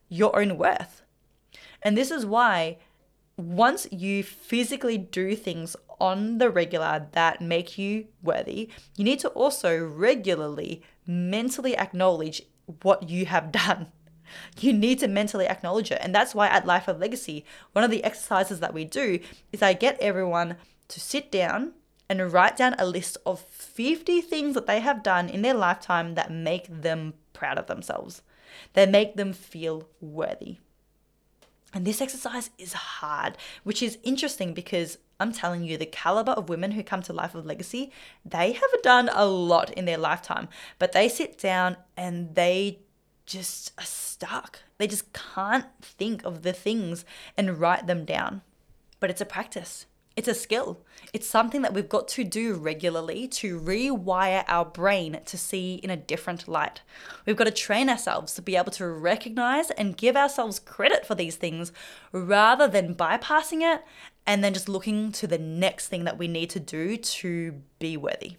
your 0.09 0.39
own 0.39 0.59
worth. 0.59 1.02
And 1.83 1.97
this 1.97 2.11
is 2.11 2.25
why 2.25 2.79
once 3.37 3.87
you 3.91 4.23
physically 4.23 4.99
do 4.99 5.35
things 5.35 5.77
on 6.01 6.39
the 6.39 6.51
regular 6.51 7.09
that 7.13 7.41
make 7.41 7.79
you 7.79 8.07
worthy, 8.23 8.69
you 8.97 9.05
need 9.05 9.21
to 9.21 9.29
also 9.31 9.85
regularly 9.85 10.83
mentally 11.07 11.77
acknowledge 11.77 12.43
what 12.83 13.09
you 13.09 13.27
have 13.27 13.53
done. 13.65 13.89
You 14.59 14.73
need 14.73 14.99
to 15.01 15.09
mentally 15.09 15.47
acknowledge 15.47 15.91
it. 15.91 15.99
And 16.01 16.15
that's 16.15 16.35
why 16.35 16.49
at 16.49 16.67
Life 16.67 16.89
of 16.89 16.99
Legacy, 16.99 17.45
one 17.73 17.85
of 17.85 17.91
the 17.91 18.03
exercises 18.03 18.61
that 18.61 18.73
we 18.73 18.85
do 18.85 19.19
is 19.53 19.61
I 19.61 19.75
get 19.75 20.01
everyone 20.01 20.57
to 20.89 21.01
sit 21.01 21.31
down 21.31 21.73
and 22.09 22.33
write 22.33 22.57
down 22.57 22.75
a 22.79 22.87
list 22.87 23.17
of 23.27 23.41
50 23.41 24.21
things 24.23 24.55
that 24.55 24.67
they 24.67 24.81
have 24.81 25.03
done 25.03 25.29
in 25.29 25.43
their 25.43 25.55
lifetime 25.55 26.15
that 26.15 26.31
make 26.31 26.67
them 26.69 27.15
proud 27.33 27.59
of 27.59 27.67
themselves, 27.67 28.23
that 28.73 28.91
make 28.91 29.17
them 29.17 29.33
feel 29.33 29.89
worthy. 30.01 30.59
And 31.73 31.87
this 31.87 32.01
exercise 32.01 32.51
is 32.59 32.75
hard, 32.75 33.39
which 33.65 33.83
is 33.83 33.99
interesting 34.03 34.53
because 34.53 34.99
I'm 35.19 35.33
telling 35.33 35.65
you, 35.65 35.79
the 35.79 35.87
caliber 35.87 36.33
of 36.33 36.49
women 36.49 36.73
who 36.73 36.83
come 36.83 37.03
to 37.03 37.13
Life 37.13 37.35
of 37.35 37.47
Legacy, 37.47 37.93
they 38.25 38.53
have 38.53 38.83
done 38.83 39.09
a 39.13 39.25
lot 39.25 39.71
in 39.73 39.85
their 39.85 39.97
lifetime, 39.99 40.49
but 40.79 40.93
they 40.93 41.09
sit 41.09 41.39
down 41.39 41.77
and 41.97 42.35
they 42.35 42.81
just 43.25 43.73
are 43.79 43.85
stuck. 43.85 44.61
They 44.79 44.87
just 44.87 45.13
can't 45.13 45.67
think 45.81 46.25
of 46.25 46.43
the 46.43 46.53
things 46.53 47.05
and 47.37 47.59
write 47.59 47.87
them 47.87 48.05
down. 48.05 48.43
But 49.01 49.11
it's 49.11 49.21
a 49.21 49.27
practice. 49.27 49.87
It's 50.15 50.29
a 50.29 50.35
skill. 50.35 50.85
It's 51.13 51.29
something 51.29 51.63
that 51.63 51.73
we've 51.73 51.89
got 51.89 52.07
to 52.09 52.25
do 52.25 52.55
regularly 52.55 53.27
to 53.29 53.59
rewire 53.59 54.45
our 54.47 54.65
brain 54.65 55.21
to 55.25 55.39
see 55.39 55.77
in 55.77 55.91
a 55.91 55.97
different 55.97 56.47
light. 56.47 56.83
We've 57.25 57.37
got 57.37 57.45
to 57.45 57.51
train 57.51 57.89
ourselves 57.89 58.35
to 58.35 58.43
be 58.43 58.57
able 58.57 58.73
to 58.73 58.87
recognize 58.87 59.71
and 59.71 59.97
give 59.97 60.17
ourselves 60.17 60.59
credit 60.59 61.07
for 61.07 61.15
these 61.15 61.37
things 61.37 61.73
rather 62.13 62.69
than 62.69 62.95
bypassing 62.95 63.63
it 63.63 63.83
and 64.27 64.45
then 64.45 64.55
just 64.55 64.69
looking 64.69 65.13
to 65.13 65.27
the 65.27 65.39
next 65.39 65.89
thing 65.89 66.05
that 66.05 66.19
we 66.19 66.29
need 66.29 66.51
to 66.51 66.61
do 66.61 66.97
to 66.97 67.63
be 67.79 67.97
worthy. 67.97 68.37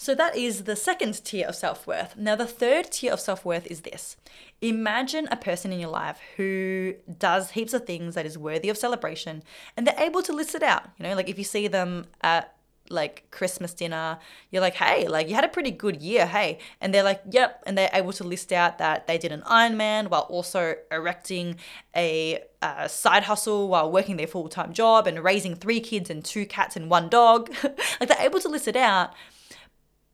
So 0.00 0.14
that 0.14 0.36
is 0.36 0.62
the 0.62 0.76
second 0.76 1.24
tier 1.24 1.48
of 1.48 1.56
self 1.56 1.84
worth. 1.84 2.16
Now, 2.16 2.36
the 2.36 2.46
third 2.46 2.92
tier 2.92 3.12
of 3.12 3.18
self 3.18 3.44
worth 3.44 3.66
is 3.66 3.80
this 3.80 4.16
Imagine 4.60 5.28
a 5.30 5.36
person 5.36 5.72
in 5.72 5.78
your 5.80 5.90
life 5.90 6.18
who 6.36 6.94
does 7.18 7.52
heaps 7.52 7.72
of 7.72 7.86
things 7.86 8.14
that 8.14 8.26
is 8.26 8.36
worthy 8.36 8.68
of 8.68 8.76
celebration 8.76 9.42
and 9.76 9.86
they're 9.86 9.98
able 9.98 10.22
to 10.22 10.32
list 10.32 10.54
it 10.54 10.62
out. 10.62 10.84
You 10.98 11.04
know, 11.04 11.14
like 11.14 11.28
if 11.28 11.38
you 11.38 11.44
see 11.44 11.68
them 11.68 12.06
at 12.22 12.54
like 12.90 13.30
Christmas 13.30 13.74
dinner, 13.74 14.18
you're 14.50 14.62
like, 14.62 14.74
hey, 14.74 15.06
like 15.06 15.28
you 15.28 15.34
had 15.34 15.44
a 15.44 15.48
pretty 15.48 15.70
good 15.70 16.00
year, 16.00 16.26
hey. 16.26 16.58
And 16.80 16.92
they're 16.92 17.02
like, 17.02 17.20
yep. 17.30 17.62
And 17.66 17.76
they're 17.76 17.90
able 17.92 18.12
to 18.14 18.24
list 18.24 18.50
out 18.52 18.78
that 18.78 19.06
they 19.06 19.18
did 19.18 19.30
an 19.30 19.42
Ironman 19.42 20.08
while 20.08 20.22
also 20.22 20.74
erecting 20.90 21.56
a, 21.94 22.42
a 22.62 22.88
side 22.88 23.24
hustle 23.24 23.68
while 23.68 23.92
working 23.92 24.16
their 24.16 24.26
full 24.26 24.48
time 24.48 24.72
job 24.72 25.06
and 25.06 25.22
raising 25.22 25.54
three 25.54 25.80
kids 25.80 26.08
and 26.08 26.24
two 26.24 26.46
cats 26.46 26.76
and 26.76 26.90
one 26.90 27.08
dog. 27.08 27.50
like 28.00 28.08
they're 28.08 28.26
able 28.26 28.40
to 28.40 28.48
list 28.48 28.66
it 28.66 28.76
out 28.76 29.14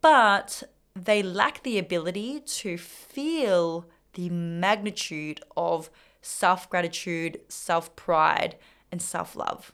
but 0.04 0.62
they 0.94 1.22
lack 1.22 1.62
the 1.62 1.78
ability 1.78 2.38
to 2.40 2.76
feel 2.76 3.86
the 4.14 4.30
magnitude 4.30 5.40
of 5.56 5.90
self 6.22 6.68
gratitude, 6.70 7.40
self 7.48 7.94
pride, 7.96 8.56
and 8.90 9.00
self 9.00 9.36
love. 9.36 9.72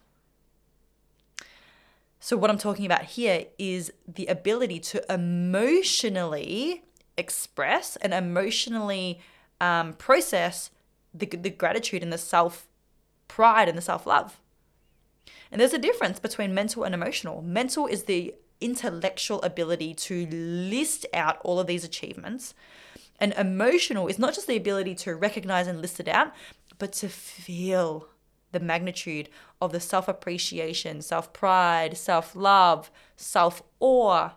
So, 2.19 2.37
what 2.37 2.51
I'm 2.51 2.59
talking 2.59 2.85
about 2.85 3.05
here 3.05 3.47
is 3.59 3.93
the 4.07 4.27
ability 4.27 4.81
to 4.81 5.13
emotionally 5.13 6.85
express 7.17 7.97
and 7.97 8.13
emotionally 8.13 9.21
um, 9.61 9.95
process 9.95 10.71
the, 11.15 11.27
the 11.27 11.51
gratitude 11.51 12.03
and 12.03 12.13
the 12.13 12.19
self 12.19 12.69
pride 13.29 13.69
and 13.69 13.79
the 13.79 13.83
self 13.83 14.07
love. 14.07 14.41
And 15.51 15.61
there's 15.61 15.75
a 15.75 15.79
difference 15.79 16.21
between 16.21 16.55
mental 16.55 16.85
and 16.85 16.95
emotional. 16.95 17.43
Mental 17.43 17.87
is 17.87 18.05
the 18.05 18.35
intellectual 18.61 19.41
ability 19.43 19.95
to 19.95 20.27
list 20.27 21.07
out 21.15 21.39
all 21.43 21.59
of 21.59 21.67
these 21.67 21.85
achievements. 21.85 22.55
And 23.21 23.35
emotional 23.35 24.09
is 24.09 24.19
not 24.19 24.35
just 24.35 24.47
the 24.47 24.57
ability 24.57 24.95
to 24.97 25.15
recognize 25.15 25.67
and 25.67 25.81
list 25.81 26.01
it 26.01 26.09
out, 26.09 26.33
but 26.79 26.93
to 26.95 27.09
feel 27.09 28.09
the 28.53 28.61
magnitude 28.61 29.29
of 29.61 29.73
the 29.73 29.81
self 29.81 30.09
appreciation, 30.09 31.03
self 31.03 31.33
pride, 31.33 31.97
self 31.97 32.35
love, 32.35 32.91
self 33.17 33.63
awe. 33.79 34.31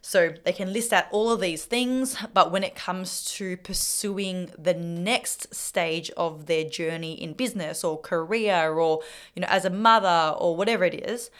So 0.00 0.34
they 0.44 0.52
can 0.52 0.72
list 0.72 0.92
out 0.92 1.06
all 1.12 1.30
of 1.30 1.40
these 1.40 1.64
things, 1.64 2.18
but 2.34 2.52
when 2.52 2.62
it 2.62 2.74
comes 2.74 3.24
to 3.36 3.56
pursuing 3.56 4.50
the 4.58 4.74
next 4.74 5.54
stage 5.54 6.10
of 6.10 6.44
their 6.44 6.64
journey 6.64 7.14
in 7.14 7.32
business 7.32 7.82
or 7.82 7.98
career 7.98 8.70
or, 8.74 9.00
you 9.34 9.40
know, 9.40 9.48
as 9.48 9.64
a 9.64 9.70
mother 9.70 10.36
or 10.38 10.56
whatever 10.56 10.84
it 10.84 10.92
is, 11.08 11.30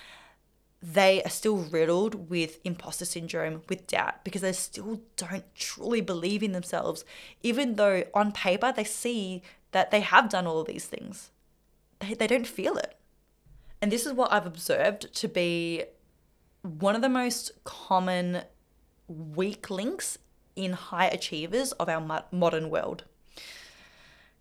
they 0.92 1.22
are 1.22 1.30
still 1.30 1.56
riddled 1.56 2.28
with 2.28 2.58
imposter 2.62 3.06
syndrome, 3.06 3.62
with 3.70 3.86
doubt, 3.86 4.22
because 4.22 4.42
they 4.42 4.52
still 4.52 5.00
don't 5.16 5.54
truly 5.54 6.02
believe 6.02 6.42
in 6.42 6.52
themselves, 6.52 7.06
even 7.42 7.76
though 7.76 8.04
on 8.12 8.32
paper 8.32 8.70
they 8.70 8.84
see 8.84 9.42
that 9.72 9.90
they 9.90 10.00
have 10.00 10.28
done 10.28 10.46
all 10.46 10.60
of 10.60 10.66
these 10.66 10.84
things. 10.84 11.30
They, 12.00 12.12
they 12.12 12.26
don't 12.26 12.46
feel 12.46 12.76
it. 12.76 12.96
And 13.80 13.90
this 13.90 14.04
is 14.04 14.12
what 14.12 14.30
I've 14.30 14.46
observed 14.46 15.14
to 15.14 15.28
be 15.28 15.84
one 16.60 16.94
of 16.94 17.00
the 17.00 17.08
most 17.08 17.52
common 17.64 18.42
weak 19.08 19.70
links 19.70 20.18
in 20.54 20.72
high 20.72 21.06
achievers 21.06 21.72
of 21.72 21.88
our 21.88 22.24
modern 22.30 22.68
world 22.68 23.04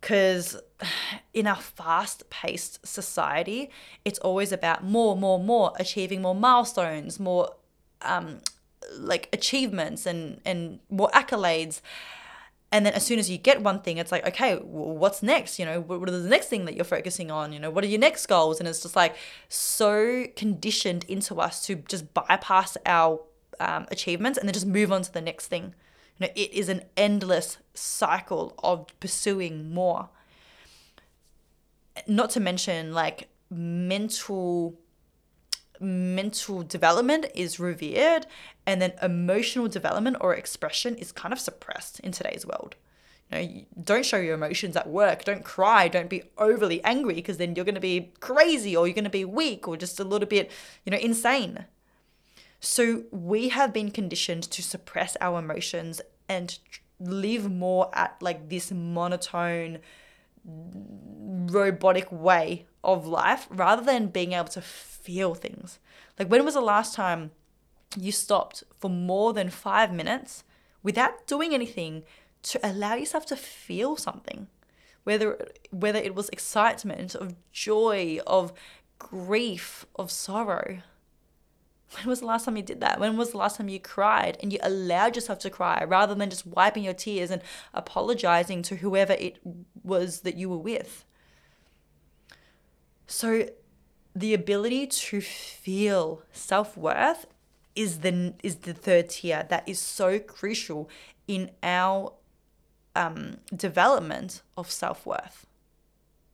because 0.04 0.58
in 1.34 1.48
our 1.48 1.56
fast 1.56 2.30
paced 2.30 2.86
society, 2.86 3.70
it's 4.04 4.20
always 4.20 4.52
about 4.52 4.84
more, 4.84 5.16
more, 5.16 5.40
more, 5.40 5.72
achieving 5.80 6.22
more 6.22 6.36
milestones, 6.36 7.20
more 7.20 7.56
um, 8.02 8.40
like 8.98 9.30
achievements 9.32 10.06
and, 10.06 10.42
and 10.46 10.80
more 10.90 11.10
accolades. 11.14 11.80
And 12.70 12.86
then 12.86 12.94
as 12.94 13.06
soon 13.06 13.18
as 13.18 13.30
you 13.30 13.38
get 13.38 13.62
one 13.62 13.82
thing, 13.82 13.98
it's 13.98 14.12
like, 14.12 14.28
okay, 14.28 14.56
what's 14.56 15.24
next? 15.24 15.58
You 15.58 15.66
know, 15.66 15.80
what 15.80 16.10
is 16.10 16.24
the 16.24 16.30
next 16.30 16.48
thing 16.48 16.66
that 16.66 16.76
you're 16.76 16.84
focusing 16.84 17.32
on? 17.32 17.54
You 17.54 17.60
know, 17.60 17.70
what 17.70 17.84
are 17.84 17.88
your 17.88 18.00
next 18.00 18.26
goals? 18.26 18.60
And 18.60 18.68
it's 18.68 18.82
just 18.82 18.96
like 18.96 19.16
so 19.48 20.26
conditioned 20.36 21.06
into 21.08 21.40
us 21.40 21.66
to 21.68 21.76
just 21.76 22.14
bypass 22.14 22.76
our 22.86 23.22
um, 23.60 23.86
achievements 23.90 24.38
and 24.38 24.50
then 24.50 24.54
just 24.54 24.66
move 24.66 24.92
on 24.92 25.04
to 25.04 25.14
the 25.14 25.22
next 25.22 25.48
thing. 25.48 25.76
You 26.18 26.28
know, 26.28 26.34
it 26.36 26.54
is 26.54 26.70
an 26.70 26.84
endless 26.96 27.58
cycle 27.74 28.54
of 28.64 28.88
pursuing 29.00 29.74
more. 29.74 30.10
Not 32.08 32.30
to 32.32 32.40
mention 32.40 32.94
like 32.94 33.30
mental 33.50 34.80
mental 35.80 36.64
development 36.64 37.26
is 37.36 37.60
revered 37.60 38.26
and 38.66 38.82
then 38.82 38.94
emotional 39.02 39.68
development 39.68 40.16
or 40.22 40.34
expression 40.34 40.96
is 40.96 41.12
kind 41.12 41.34
of 41.34 41.40
suppressed 41.40 42.00
in 42.00 42.12
today's 42.12 42.46
world. 42.46 42.76
You 43.32 43.38
know, 43.38 43.66
don't 43.84 44.06
show 44.06 44.18
your 44.18 44.36
emotions 44.36 44.78
at 44.78 44.88
work. 44.88 45.26
Don't 45.26 45.44
cry. 45.44 45.88
Don't 45.88 46.10
be 46.10 46.24
overly 46.38 46.84
angry 46.84 47.16
because 47.16 47.38
then 47.38 47.56
you're 47.56 47.66
going 47.66 47.76
to 47.76 47.82
be 47.82 48.14
crazy 48.20 48.76
or 48.76 48.88
you're 48.88 48.94
going 48.94 49.04
to 49.04 49.10
be 49.10 49.26
weak 49.26 49.68
or 49.68 49.76
just 49.76 50.00
a 50.00 50.04
little 50.04 50.28
bit, 50.28 50.52
you 50.86 50.92
know, 50.92 50.98
insane. 50.98 51.66
So 52.66 53.04
we 53.12 53.50
have 53.50 53.74
been 53.74 53.92
conditioned 53.92 54.44
to 54.44 54.64
suppress 54.64 55.18
our 55.20 55.40
emotions 55.40 56.00
and 56.30 56.58
live 56.98 57.52
more 57.52 57.92
at 57.94 58.16
like 58.22 58.48
this 58.48 58.72
monotone, 58.72 59.80
robotic 60.46 62.10
way 62.10 62.66
of 62.82 63.06
life 63.06 63.50
rather 63.50 63.84
than 63.84 64.08
being 64.08 64.32
able 64.32 64.48
to 64.48 64.62
feel 64.62 65.36
things. 65.36 65.80
Like, 66.18 66.30
when 66.30 66.46
was 66.46 66.54
the 66.54 66.62
last 66.62 66.96
time 66.96 67.32
you 67.98 68.14
stopped 68.14 68.64
for 68.80 68.90
more 68.90 69.34
than 69.34 69.50
five 69.50 69.92
minutes 69.94 70.46
without 70.84 71.28
doing 71.28 71.54
anything 71.54 72.04
to 72.44 72.66
allow 72.66 72.94
yourself 72.94 73.26
to 73.26 73.36
feel 73.36 73.98
something? 73.98 74.48
Whether, 75.04 75.50
whether 75.72 76.00
it 76.00 76.16
was 76.16 76.30
excitement, 76.30 77.14
of 77.14 77.36
joy, 77.52 78.20
of 78.26 78.54
grief, 79.00 79.86
of 79.98 80.12
sorrow. 80.12 80.82
When 81.92 82.08
was 82.08 82.22
the 82.22 82.26
last 82.26 82.46
time 82.46 82.58
you 82.58 82.64
did 82.64 82.82
that? 82.82 83.00
When 83.00 83.18
was 83.18 83.32
the 83.32 83.38
last 83.38 83.58
time 83.58 83.70
you 83.70 83.80
cried 83.80 84.38
and 84.42 84.52
you 84.52 84.60
allowed 84.64 85.16
yourself 85.16 85.40
to 85.40 85.50
cry 85.50 85.84
rather 85.84 86.16
than 86.16 86.30
just 86.30 86.46
wiping 86.46 86.84
your 86.84 86.94
tears 86.94 87.30
and 87.30 87.42
apologizing 87.74 88.64
to 88.64 88.78
whoever 88.78 89.14
it 89.14 89.38
was 89.84 90.22
that 90.22 90.36
you 90.36 90.50
were 90.50 90.58
with? 90.58 91.06
So, 93.06 93.48
the 94.16 94.34
ability 94.34 94.88
to 94.88 95.22
feel 95.22 96.24
self-worth 96.32 97.26
is 97.76 98.00
the 98.00 98.34
is 98.44 98.58
the 98.58 98.74
third 98.74 99.10
tier 99.10 99.46
that 99.50 99.68
is 99.68 99.80
so 99.80 100.20
crucial 100.20 100.90
in 101.28 101.52
our 101.64 102.14
um, 102.96 103.38
development 103.56 104.44
of 104.56 104.70
self-worth 104.70 105.48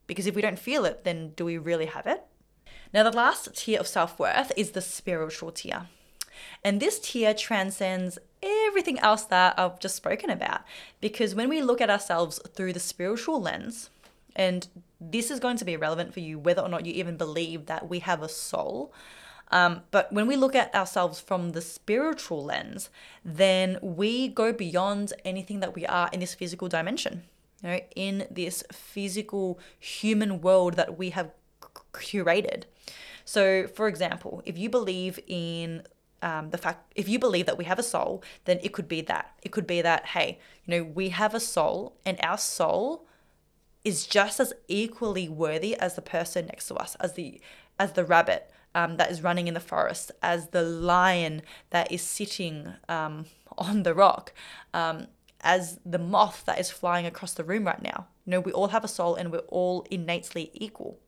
because 0.07 0.27
if 0.27 0.35
we 0.35 0.41
don't 0.41 0.59
feel 0.59 0.83
it 0.83 1.03
then 1.05 1.29
do 1.35 1.45
we 1.45 1.57
really 1.57 1.85
have 1.85 2.05
it 2.05 2.23
now 2.93 3.03
the 3.03 3.11
last 3.11 3.55
tier 3.55 3.79
of 3.79 3.87
self-worth 3.87 4.51
is 4.57 4.71
the 4.71 4.81
spiritual 4.81 5.51
tier 5.51 5.87
and 6.63 6.79
this 6.79 6.99
tier 6.99 7.33
transcends 7.33 8.17
everything 8.41 8.99
else 8.99 9.23
that 9.23 9.57
i've 9.59 9.79
just 9.79 9.95
spoken 9.95 10.29
about 10.29 10.61
because 11.01 11.35
when 11.35 11.49
we 11.49 11.61
look 11.61 11.81
at 11.81 11.89
ourselves 11.89 12.39
through 12.53 12.73
the 12.73 12.79
spiritual 12.79 13.41
lens 13.41 13.89
and 14.35 14.67
this 15.01 15.31
is 15.31 15.39
going 15.39 15.57
to 15.57 15.65
be 15.65 15.77
relevant 15.77 16.13
for 16.13 16.19
you 16.19 16.37
whether 16.37 16.61
or 16.61 16.69
not 16.69 16.85
you 16.85 16.93
even 16.93 17.17
believe 17.17 17.65
that 17.65 17.89
we 17.89 17.99
have 17.99 18.21
a 18.21 18.29
soul. 18.29 18.93
Um, 19.51 19.81
but 19.89 20.13
when 20.13 20.27
we 20.27 20.35
look 20.35 20.55
at 20.55 20.73
ourselves 20.75 21.19
from 21.19 21.51
the 21.51 21.61
spiritual 21.61 22.43
lens, 22.43 22.89
then 23.25 23.79
we 23.81 24.27
go 24.27 24.53
beyond 24.53 25.11
anything 25.25 25.59
that 25.61 25.75
we 25.75 25.85
are 25.87 26.09
in 26.13 26.19
this 26.19 26.35
physical 26.35 26.67
dimension, 26.67 27.23
you 27.63 27.69
know, 27.69 27.79
in 27.95 28.27
this 28.29 28.63
physical 28.71 29.59
human 29.79 30.41
world 30.41 30.75
that 30.75 30.97
we 30.99 31.09
have 31.09 31.31
curated. 31.93 32.63
So, 33.25 33.67
for 33.67 33.87
example, 33.87 34.41
if 34.45 34.57
you 34.57 34.69
believe 34.69 35.19
in 35.27 35.83
um, 36.21 36.49
the 36.49 36.57
fact, 36.57 36.91
if 36.95 37.07
you 37.07 37.19
believe 37.19 37.45
that 37.45 37.57
we 37.57 37.65
have 37.65 37.79
a 37.79 37.83
soul, 37.83 38.23
then 38.45 38.59
it 38.61 38.73
could 38.73 38.87
be 38.87 39.01
that. 39.01 39.33
It 39.41 39.51
could 39.51 39.67
be 39.67 39.81
that, 39.81 40.07
hey, 40.07 40.39
you 40.65 40.71
know, 40.71 40.83
we 40.83 41.09
have 41.09 41.33
a 41.33 41.39
soul 41.39 41.95
and 42.05 42.19
our 42.23 42.37
soul 42.37 43.05
is 43.83 44.05
just 44.05 44.39
as 44.39 44.53
equally 44.67 45.29
worthy 45.29 45.75
as 45.75 45.95
the 45.95 46.01
person 46.01 46.47
next 46.47 46.67
to 46.67 46.75
us, 46.75 46.95
as 46.99 47.13
the 47.13 47.39
as 47.79 47.93
the 47.93 48.03
rabbit 48.03 48.51
um, 48.75 48.97
that 48.97 49.09
is 49.09 49.23
running 49.23 49.47
in 49.47 49.53
the 49.53 49.59
forest, 49.59 50.11
as 50.21 50.49
the 50.49 50.61
lion 50.61 51.41
that 51.69 51.91
is 51.91 52.01
sitting 52.01 52.73
um, 52.89 53.25
on 53.57 53.83
the 53.83 53.93
rock, 53.93 54.33
um, 54.73 55.07
as 55.41 55.79
the 55.85 55.97
moth 55.97 56.43
that 56.45 56.59
is 56.59 56.69
flying 56.69 57.05
across 57.05 57.33
the 57.33 57.43
room 57.43 57.65
right 57.65 57.81
now. 57.81 58.07
You 58.25 58.31
know, 58.31 58.39
we 58.41 58.51
all 58.51 58.67
have 58.67 58.83
a 58.83 58.87
soul 58.87 59.15
and 59.15 59.31
we're 59.31 59.39
all 59.47 59.85
innately 59.89 60.51
equal. 60.53 60.99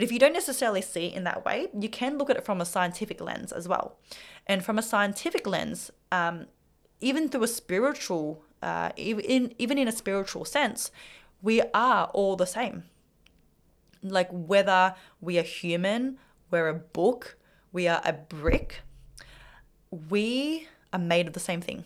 But 0.00 0.04
if 0.04 0.12
you 0.12 0.18
don't 0.18 0.32
necessarily 0.32 0.80
see 0.80 1.08
it 1.08 1.14
in 1.14 1.24
that 1.24 1.44
way, 1.44 1.68
you 1.78 1.90
can 1.90 2.16
look 2.16 2.30
at 2.30 2.38
it 2.38 2.42
from 2.42 2.58
a 2.58 2.64
scientific 2.64 3.20
lens 3.20 3.52
as 3.52 3.68
well. 3.68 3.98
And 4.46 4.64
from 4.64 4.78
a 4.78 4.82
scientific 4.82 5.46
lens, 5.46 5.90
um, 6.10 6.46
even 7.02 7.28
through 7.28 7.42
a 7.42 7.48
spiritual, 7.48 8.42
uh, 8.62 8.92
even 8.96 9.52
even 9.58 9.76
in 9.76 9.88
a 9.88 9.92
spiritual 9.92 10.46
sense, 10.46 10.90
we 11.42 11.60
are 11.74 12.06
all 12.14 12.34
the 12.34 12.46
same. 12.46 12.84
Like 14.02 14.30
whether 14.30 14.94
we 15.20 15.38
are 15.38 15.42
human, 15.42 16.16
we're 16.50 16.68
a 16.68 16.74
book, 17.00 17.36
we 17.70 17.86
are 17.86 18.00
a 18.02 18.14
brick, 18.14 18.80
we 20.08 20.66
are 20.94 20.98
made 20.98 21.26
of 21.26 21.34
the 21.34 21.40
same 21.40 21.60
thing. 21.60 21.84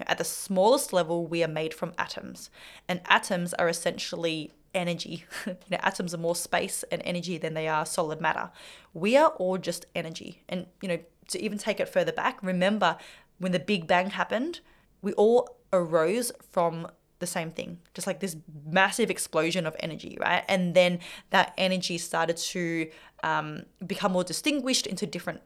At 0.00 0.16
the 0.16 0.24
smallest 0.24 0.94
level, 0.94 1.26
we 1.26 1.44
are 1.44 1.48
made 1.60 1.74
from 1.74 1.92
atoms, 1.98 2.48
and 2.88 3.02
atoms 3.04 3.52
are 3.52 3.68
essentially 3.68 4.50
energy. 4.74 5.24
you 5.46 5.56
know, 5.70 5.78
atoms 5.80 6.14
are 6.14 6.18
more 6.18 6.36
space 6.36 6.84
and 6.90 7.00
energy 7.04 7.38
than 7.38 7.54
they 7.54 7.68
are 7.68 7.86
solid 7.86 8.20
matter. 8.20 8.50
We 8.92 9.16
are 9.16 9.30
all 9.30 9.58
just 9.58 9.86
energy. 9.94 10.42
And 10.48 10.66
you 10.82 10.88
know, 10.88 10.98
to 11.28 11.42
even 11.42 11.58
take 11.58 11.80
it 11.80 11.88
further 11.88 12.12
back, 12.12 12.42
remember 12.42 12.96
when 13.38 13.52
the 13.52 13.58
Big 13.58 13.86
Bang 13.86 14.10
happened, 14.10 14.60
we 15.02 15.12
all 15.14 15.56
arose 15.72 16.32
from 16.50 16.88
the 17.18 17.26
same 17.26 17.50
thing, 17.50 17.78
just 17.94 18.06
like 18.06 18.20
this 18.20 18.36
massive 18.64 19.10
explosion 19.10 19.66
of 19.66 19.76
energy, 19.80 20.16
right? 20.20 20.44
And 20.48 20.74
then 20.74 20.98
that 21.30 21.54
energy 21.56 21.98
started 21.98 22.36
to 22.36 22.90
um, 23.22 23.62
become 23.86 24.12
more 24.12 24.24
distinguished 24.24 24.86
into 24.86 25.06
different 25.06 25.40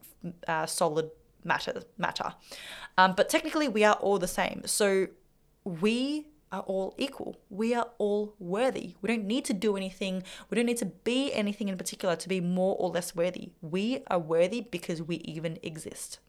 uh, 0.47 0.65
solid 0.65 1.09
matter. 1.43 1.83
Matter, 1.97 2.33
um, 2.97 3.13
but 3.15 3.29
technically, 3.29 3.67
we 3.67 3.83
are 3.83 3.95
all 3.95 4.19
the 4.19 4.27
same. 4.27 4.63
So 4.65 5.07
we 5.63 6.27
are 6.51 6.61
all 6.61 6.95
equal. 6.97 7.37
We 7.49 7.73
are 7.73 7.89
all 7.97 8.35
worthy. 8.39 8.95
We 9.01 9.07
don't 9.07 9.25
need 9.25 9.45
to 9.45 9.53
do 9.53 9.77
anything. 9.77 10.23
We 10.49 10.55
don't 10.55 10.65
need 10.65 10.77
to 10.77 10.85
be 10.85 11.31
anything 11.33 11.69
in 11.69 11.77
particular 11.77 12.15
to 12.15 12.29
be 12.29 12.41
more 12.41 12.75
or 12.79 12.89
less 12.89 13.15
worthy. 13.15 13.49
We 13.61 14.03
are 14.07 14.19
worthy 14.19 14.61
because 14.61 15.01
we 15.01 15.17
even 15.17 15.59
exist. 15.63 16.19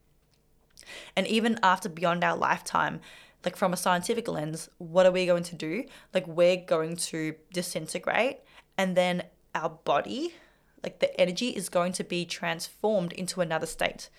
And 1.17 1.27
even 1.27 1.59
after 1.63 1.89
beyond 1.89 2.25
our 2.25 2.37
lifetime, 2.37 3.01
like 3.45 3.57
from 3.57 3.73
a 3.73 3.77
scientific 3.77 4.29
lens, 4.29 4.69
what 4.79 5.07
are 5.07 5.13
we 5.13 5.27
going 5.27 5.45
to 5.45 5.57
do? 5.57 5.85
Like 6.13 6.27
we're 6.27 6.57
going 6.57 6.97
to 6.97 7.35
disintegrate 7.53 8.39
and 8.77 8.97
then 8.97 9.25
our 9.55 9.71
body, 9.71 10.35
like 10.83 11.01
the 11.01 11.19
energy 11.21 11.51
is 11.51 11.69
going 11.69 11.93
to 11.93 12.05
be 12.05 12.25
transformed 12.25 13.13
into 13.13 13.41
another 13.41 13.67
state. 13.67 14.11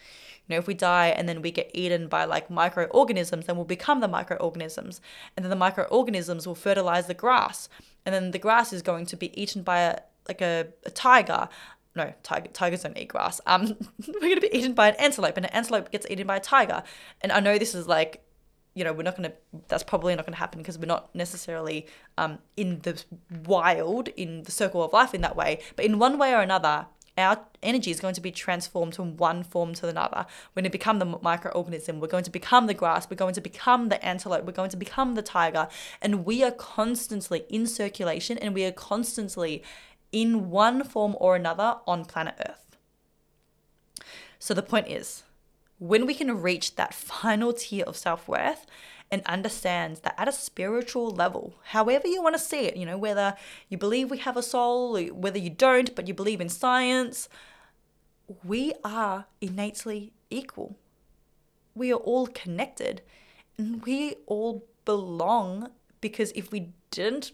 You 0.47 0.55
know, 0.55 0.59
if 0.59 0.67
we 0.67 0.73
die 0.73 1.07
and 1.07 1.29
then 1.29 1.41
we 1.41 1.51
get 1.51 1.71
eaten 1.73 2.07
by 2.07 2.25
like 2.25 2.49
microorganisms, 2.49 3.45
then 3.45 3.55
we'll 3.55 3.65
become 3.65 3.99
the 3.99 4.07
microorganisms. 4.07 5.01
And 5.35 5.43
then 5.43 5.49
the 5.49 5.55
microorganisms 5.55 6.47
will 6.47 6.55
fertilize 6.55 7.07
the 7.07 7.13
grass. 7.13 7.69
And 8.05 8.13
then 8.13 8.31
the 8.31 8.39
grass 8.39 8.73
is 8.73 8.81
going 8.81 9.05
to 9.07 9.15
be 9.15 9.39
eaten 9.39 9.63
by 9.63 9.79
a 9.79 9.99
like 10.27 10.41
a, 10.41 10.67
a 10.85 10.91
tiger, 10.91 11.49
no, 11.95 12.13
tiger, 12.23 12.47
tigers 12.53 12.83
don't 12.83 12.97
eat 12.97 13.09
grass. 13.09 13.41
Um, 13.45 13.75
we're 14.07 14.19
going 14.19 14.35
to 14.35 14.41
be 14.41 14.55
eaten 14.55 14.73
by 14.73 14.89
an 14.89 14.95
antelope, 14.95 15.37
and 15.37 15.45
an 15.45 15.51
antelope 15.51 15.91
gets 15.91 16.07
eaten 16.09 16.27
by 16.27 16.37
a 16.37 16.39
tiger. 16.39 16.83
And 17.21 17.31
I 17.31 17.39
know 17.39 17.57
this 17.57 17.75
is 17.75 17.87
like 17.87 18.23
you 18.73 18.83
know, 18.83 18.93
we're 18.93 19.03
not 19.03 19.17
going 19.17 19.29
to, 19.29 19.35
that's 19.67 19.83
probably 19.83 20.15
not 20.15 20.25
going 20.25 20.33
to 20.33 20.39
happen 20.39 20.61
because 20.61 20.79
we're 20.79 20.85
not 20.85 21.13
necessarily 21.13 21.87
um, 22.17 22.39
in 22.55 22.79
the 22.81 23.03
wild, 23.45 24.07
in 24.09 24.43
the 24.43 24.51
circle 24.51 24.83
of 24.83 24.93
life 24.93 25.13
in 25.13 25.21
that 25.21 25.35
way. 25.35 25.59
But 25.75 25.85
in 25.85 25.99
one 25.99 26.17
way 26.17 26.33
or 26.33 26.41
another, 26.41 26.87
our 27.17 27.41
energy 27.61 27.91
is 27.91 27.99
going 27.99 28.13
to 28.15 28.21
be 28.21 28.31
transformed 28.31 28.95
from 28.95 29.17
one 29.17 29.43
form 29.43 29.73
to 29.75 29.87
another. 29.87 30.25
We're 30.55 30.61
going 30.61 30.71
to 30.71 30.77
become 30.77 30.99
the 30.99 31.05
microorganism. 31.05 31.99
We're 31.99 32.07
going 32.07 32.23
to 32.23 32.31
become 32.31 32.67
the 32.67 32.73
grass. 32.73 33.09
We're 33.09 33.17
going 33.17 33.33
to 33.33 33.41
become 33.41 33.89
the 33.89 34.03
antelope. 34.03 34.45
We're 34.45 34.53
going 34.53 34.69
to 34.69 34.77
become 34.77 35.15
the 35.15 35.21
tiger. 35.21 35.67
And 36.01 36.25
we 36.25 36.43
are 36.43 36.51
constantly 36.51 37.43
in 37.49 37.67
circulation 37.67 38.37
and 38.37 38.53
we 38.53 38.63
are 38.63 38.71
constantly 38.71 39.63
in 40.11 40.49
one 40.49 40.83
form 40.83 41.15
or 41.19 41.35
another 41.35 41.77
on 41.85 42.05
planet 42.05 42.35
Earth. 42.47 42.77
So 44.39 44.53
the 44.53 44.63
point 44.63 44.87
is, 44.87 45.23
when 45.81 46.05
we 46.05 46.13
can 46.13 46.39
reach 46.39 46.75
that 46.75 46.93
final 46.93 47.51
tier 47.53 47.83
of 47.87 47.97
self 47.97 48.27
worth 48.27 48.67
and 49.09 49.23
understand 49.25 49.99
that 50.03 50.13
at 50.15 50.27
a 50.27 50.31
spiritual 50.31 51.09
level, 51.09 51.55
however 51.63 52.07
you 52.07 52.21
want 52.21 52.35
to 52.35 52.39
see 52.39 52.65
it, 52.67 52.77
you 52.77 52.85
know, 52.85 52.99
whether 52.99 53.35
you 53.67 53.79
believe 53.79 54.11
we 54.11 54.19
have 54.19 54.37
a 54.37 54.43
soul, 54.43 54.95
whether 55.07 55.39
you 55.39 55.49
don't, 55.49 55.95
but 55.95 56.07
you 56.07 56.13
believe 56.13 56.39
in 56.39 56.49
science, 56.49 57.27
we 58.43 58.73
are 58.83 59.25
innately 59.41 60.13
equal. 60.29 60.77
We 61.73 61.91
are 61.91 61.97
all 61.97 62.27
connected 62.27 63.01
and 63.57 63.83
we 63.83 64.17
all 64.27 64.63
belong 64.85 65.71
because 65.99 66.31
if 66.35 66.51
we 66.51 66.73
didn't 66.91 67.31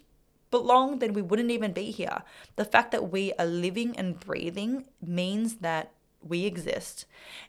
belong, 0.51 0.99
then 0.99 1.11
we 1.11 1.21
wouldn't 1.21 1.51
even 1.51 1.73
be 1.73 1.91
here. 1.91 2.23
The 2.55 2.63
fact 2.63 2.91
that 2.91 3.11
we 3.11 3.33
are 3.37 3.45
living 3.45 3.97
and 3.97 4.17
breathing 4.17 4.85
means 5.01 5.55
that 5.55 5.91
we 6.29 6.45
exist. 6.45 7.05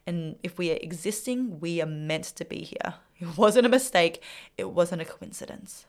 And 0.06 0.36
if 0.42 0.58
we 0.58 0.70
are 0.72 0.78
existing, 0.80 1.60
we 1.60 1.80
are 1.80 1.86
meant 1.86 2.24
to 2.24 2.44
be 2.44 2.62
here. 2.62 2.94
It 3.20 3.36
wasn't 3.36 3.66
a 3.66 3.68
mistake, 3.68 4.22
it 4.56 4.70
wasn't 4.70 5.02
a 5.02 5.04
coincidence. 5.04 5.86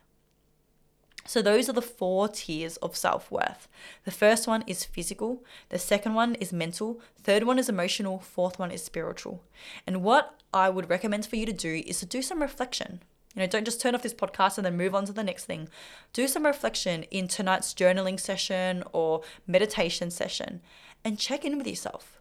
So, 1.26 1.44
those 1.44 1.70
are 1.70 1.74
the 1.74 1.82
four 1.84 2.28
tiers 2.28 2.78
of 2.78 2.98
self 2.98 3.30
worth. 3.30 3.68
The 4.04 4.10
first 4.10 4.48
one 4.48 4.64
is 4.66 4.84
physical, 4.84 5.44
the 5.70 5.78
second 5.78 6.16
one 6.16 6.34
is 6.36 6.52
mental, 6.52 7.00
third 7.22 7.44
one 7.44 7.60
is 7.60 7.70
emotional, 7.70 8.18
fourth 8.18 8.58
one 8.58 8.72
is 8.72 8.84
spiritual. 8.84 9.44
And 9.86 10.02
what 10.02 10.42
I 10.52 10.70
would 10.70 10.90
recommend 10.90 11.28
for 11.28 11.36
you 11.36 11.46
to 11.46 11.54
do 11.54 11.84
is 11.86 12.00
to 12.00 12.08
do 12.08 12.24
some 12.24 12.42
reflection. 12.42 13.04
You 13.36 13.42
know, 13.42 13.48
don't 13.48 13.66
just 13.66 13.80
turn 13.80 13.94
off 13.94 14.02
this 14.02 14.14
podcast 14.14 14.58
and 14.58 14.66
then 14.66 14.76
move 14.76 14.96
on 14.96 15.06
to 15.06 15.14
the 15.14 15.24
next 15.24 15.46
thing. 15.46 15.70
Do 16.14 16.28
some 16.28 16.46
reflection 16.46 17.04
in 17.04 17.28
tonight's 17.28 17.76
journaling 17.76 18.20
session 18.20 18.84
or 18.92 19.22
meditation 19.46 20.10
session 20.10 20.62
and 21.06 21.20
check 21.20 21.46
in 21.46 21.58
with 21.58 21.68
yourself. 21.68 22.19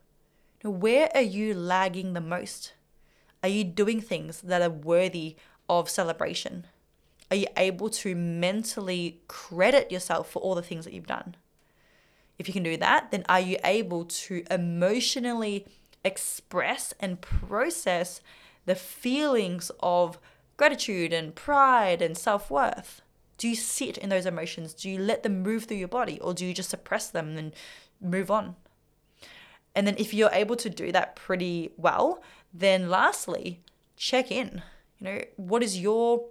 Now, 0.64 0.71
where 0.71 1.09
are 1.14 1.21
you 1.21 1.55
lagging 1.55 2.12
the 2.12 2.21
most? 2.21 2.73
Are 3.42 3.49
you 3.49 3.64
doing 3.64 4.01
things 4.01 4.40
that 4.40 4.62
are 4.62 4.71
worthy 4.71 5.37
of 5.68 5.88
celebration? 5.88 6.66
Are 7.31 7.37
you 7.37 7.47
able 7.57 7.90
to 7.90 8.14
mentally 8.14 9.21
credit 9.29 9.92
yourself 9.92 10.31
for 10.31 10.40
all 10.40 10.55
the 10.55 10.62
things 10.62 10.85
that 10.85 10.94
you've 10.94 11.07
done? 11.07 11.37
If 12.38 12.49
you 12.49 12.55
can 12.55 12.62
do 12.62 12.77
that, 12.77 13.11
then 13.11 13.25
are 13.29 13.40
you 13.40 13.59
able 13.64 14.05
to 14.05 14.44
emotionally 14.51 15.66
express 16.05 16.94
and 17.01 17.21
process 17.21 18.21
the 18.64 18.75
feelings 18.75 19.71
of 19.81 20.18
gratitude 20.57 21.12
and 21.12 21.35
pride 21.35 22.01
and 22.01 22.16
self 22.16 22.51
worth? 22.51 23.03
Do 23.37 23.49
you 23.49 23.57
sit 23.57 23.99
in 23.99 24.09
those 24.09 24.27
emotions? 24.27 24.75
Do 24.75 24.88
you 24.90 24.99
let 24.99 25.23
them 25.23 25.42
move 25.42 25.64
through 25.64 25.77
your 25.77 25.88
body 25.88 26.18
or 26.21 26.35
do 26.35 26.44
you 26.44 26.55
just 26.55 26.71
suppress 26.71 27.09
them 27.09 27.37
and 27.37 27.55
move 28.01 28.31
on? 28.31 28.57
And 29.78 29.86
then, 29.86 29.94
if 29.96 30.12
you're 30.12 30.32
able 30.32 30.56
to 30.56 30.68
do 30.68 30.90
that 30.90 31.14
pretty 31.14 31.70
well, 31.76 32.20
then 32.52 32.90
lastly, 32.90 33.60
check 33.96 34.32
in. 34.32 34.60
You 34.98 35.04
know, 35.04 35.20
what 35.36 35.62
is 35.62 35.78
your 35.78 36.24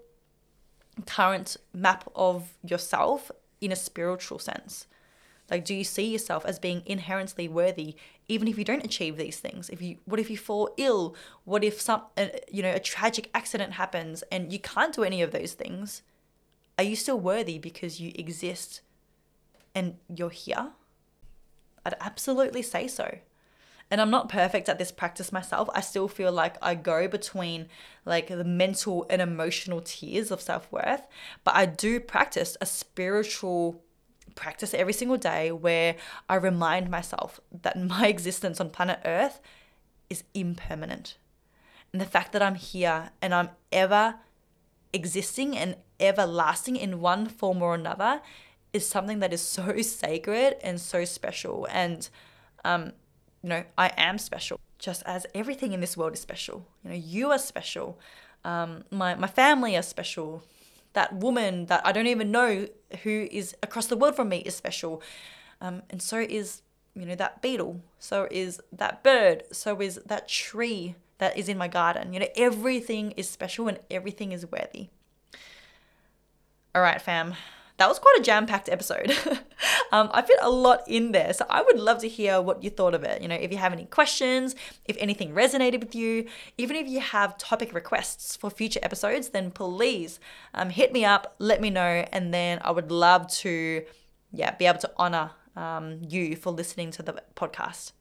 current 1.05 1.55
map 1.73 2.12
of 2.13 2.57
yourself 2.62 3.31
in 3.62 3.71
a 3.71 3.77
spiritual 3.77 4.38
sense? 4.38 4.86
Like, 5.49 5.63
do 5.63 5.73
you 5.73 5.86
see 5.86 6.12
yourself 6.12 6.45
as 6.45 6.60
being 6.60 6.83
inherently 6.86 7.47
worthy, 7.47 7.95
even 8.27 8.49
if 8.49 8.57
you 8.57 8.65
don't 8.65 8.83
achieve 8.83 9.15
these 9.15 9.39
things? 9.39 9.69
If 9.69 9.81
you, 9.81 9.95
what 10.03 10.19
if 10.19 10.29
you 10.29 10.36
fall 10.36 10.73
ill? 10.75 11.15
What 11.45 11.63
if 11.63 11.79
some, 11.79 12.01
uh, 12.17 12.27
you 12.51 12.62
know, 12.62 12.73
a 12.73 12.81
tragic 12.81 13.29
accident 13.33 13.71
happens 13.71 14.25
and 14.29 14.51
you 14.51 14.60
can't 14.60 14.93
do 14.93 15.05
any 15.05 15.21
of 15.21 15.31
those 15.31 15.53
things? 15.53 16.01
Are 16.77 16.83
you 16.83 16.97
still 16.97 17.17
worthy 17.17 17.60
because 17.60 18.01
you 18.01 18.12
exist 18.15 18.81
and 19.73 19.95
you're 20.13 20.31
here? 20.31 20.71
I'd 21.86 21.95
absolutely 22.01 22.62
say 22.62 22.89
so 22.89 23.19
and 23.89 24.02
I'm 24.02 24.10
not 24.10 24.30
perfect 24.30 24.67
at 24.67 24.80
this 24.80 24.91
practice 24.91 25.32
myself. 25.32 25.69
I 25.73 25.82
still 25.82 26.08
feel 26.08 26.32
like 26.32 26.58
I 26.62 26.76
go 26.76 27.08
between 27.08 27.67
like 28.06 28.28
the 28.28 28.43
mental 28.43 29.06
and 29.10 29.21
emotional 29.21 29.82
tiers 29.82 30.30
of 30.32 30.41
self 30.41 30.71
worth, 30.71 31.08
but 31.43 31.56
I 31.56 31.65
do 31.65 32.00
practice 32.00 32.58
a 32.60 32.65
spiritual 32.65 33.82
practice 34.36 34.73
every 34.73 34.93
single 34.93 35.17
day 35.17 35.52
where 35.52 35.95
I 36.28 36.36
remind 36.36 36.89
myself 36.89 37.39
that 37.62 37.80
my 37.82 38.08
existence 38.08 38.60
on 38.60 38.69
planet 38.69 39.00
Earth 39.06 39.39
is 40.10 40.23
impermanent. 40.34 41.17
And 41.93 42.02
the 42.02 42.06
fact 42.06 42.34
that 42.34 42.41
I'm 42.41 42.56
here 42.56 43.12
and 43.21 43.34
I'm 43.34 43.50
ever 43.71 44.15
existing 44.93 45.58
and 45.58 45.76
everlasting 46.00 46.76
in 46.76 47.00
one 47.00 47.28
form 47.28 47.62
or 47.62 47.73
another 47.73 48.21
is 48.73 48.88
something 48.88 49.19
that 49.19 49.34
is 49.34 49.41
so 49.41 49.78
sacred 49.82 50.58
and 50.62 50.80
so 50.80 51.06
special. 51.06 51.67
And 51.71 52.10
um, 52.65 52.91
you 53.47 53.53
know, 53.53 53.63
I 53.77 53.93
am 53.95 54.17
special, 54.17 54.60
just 54.77 55.03
as 55.05 55.25
everything 55.33 55.71
in 55.71 55.79
this 55.79 55.95
world 55.95 56.12
is 56.12 56.19
special. 56.19 56.67
You 56.83 56.89
know, 56.89 56.97
you 56.97 57.31
are 57.31 57.39
special. 57.39 57.97
Um, 58.43 58.83
my, 58.91 59.15
my 59.15 59.27
family 59.27 59.77
are 59.77 59.81
special. 59.81 60.43
That 60.91 61.13
woman 61.13 61.67
that 61.67 61.81
I 61.88 61.93
don't 61.93 62.07
even 62.07 62.29
know 62.29 62.67
who 63.03 63.29
is 63.31 63.55
across 63.63 63.88
the 63.88 63.95
world 63.95 64.17
from 64.17 64.27
me 64.27 64.39
is 64.39 64.53
special. 64.53 65.01
Um, 65.62 65.81
and 65.89 66.01
so 66.01 66.19
is, 66.19 66.62
you 66.93 67.05
know, 67.05 67.15
that 67.15 67.41
beetle. 67.41 67.79
So 67.99 68.27
is 68.29 68.60
that 68.73 69.01
bird. 69.01 69.43
So 69.53 69.79
is 69.79 69.95
that 70.05 70.27
tree 70.27 70.95
that 71.19 71.38
is 71.38 71.47
in 71.47 71.57
my 71.57 71.69
garden. 71.69 72.12
You 72.12 72.19
know, 72.19 72.27
everything 72.36 73.12
is 73.12 73.29
special 73.29 73.69
and 73.69 73.79
everything 73.89 74.33
is 74.33 74.45
worthy. 74.45 74.89
All 76.75 76.81
right, 76.81 77.01
fam 77.01 77.36
that 77.78 77.88
was 77.88 78.00
quite 78.00 78.18
a 78.20 78.24
jam 78.24 78.46
packed 78.46 78.70
episode. 78.70 79.12
um, 79.92 80.10
I 80.12 80.22
fit 80.24 80.40
a 80.42 80.50
lot 80.50 80.82
in 80.88 81.12
there. 81.12 81.32
So 81.34 81.46
I 81.50 81.62
would 81.62 81.80
love 81.80 82.00
to 82.00 82.08
hear 82.08 82.42
what 82.42 82.63
you 82.63 82.70
thought 82.70 82.96
of 82.96 83.04
it. 83.04 83.22
You 83.22 83.28
know, 83.28 83.36
if 83.36 83.52
you 83.52 83.58
have 83.58 83.72
any 83.72 83.86
questions, 83.86 84.56
if 84.86 84.98
anything 85.00 85.32
resonated 85.32 85.80
with 85.80 85.94
you, 85.94 86.26
even 86.58 86.76
if 86.76 86.88
you 86.88 87.00
have 87.00 87.38
topic 87.38 87.74
requests 87.74 88.36
for 88.36 88.50
future 88.50 88.80
episodes, 88.82 89.30
then 89.30 89.52
please 89.52 90.20
um, 90.54 90.70
hit 90.70 90.92
me 90.92 91.06
up, 91.06 91.36
let 91.40 91.62
me 91.62 91.70
know, 91.70 92.06
and 92.12 92.34
then 92.34 92.60
I 92.63 92.72
would 92.72 92.92
love 92.92 93.28
to, 93.28 93.84
yeah, 94.32 94.52
be 94.52 94.66
able 94.66 94.80
to 94.80 94.92
honor 94.98 95.32
um, 95.56 96.02
you 96.08 96.36
for 96.36 96.52
listening 96.52 96.92
to 96.92 97.04
the 97.04 97.22
podcast. 97.36 97.92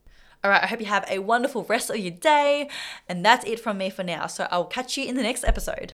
All 0.43 0.51
right, 0.51 0.63
I 0.63 0.67
hope 0.67 0.79
you 0.79 0.85
have 0.85 1.05
a 1.09 1.19
wonderful 1.19 1.63
rest 1.63 1.89
of 1.89 1.97
your 1.97 2.11
day. 2.11 2.69
And 3.09 3.25
that's 3.25 3.45
it 3.45 3.59
from 3.59 3.77
me 3.77 3.89
for 3.89 4.03
now. 4.03 4.27
So 4.27 4.47
I'll 4.51 4.65
catch 4.65 4.97
you 4.97 5.05
in 5.05 5.15
the 5.15 5.23
next 5.23 5.43
episode. 5.43 5.93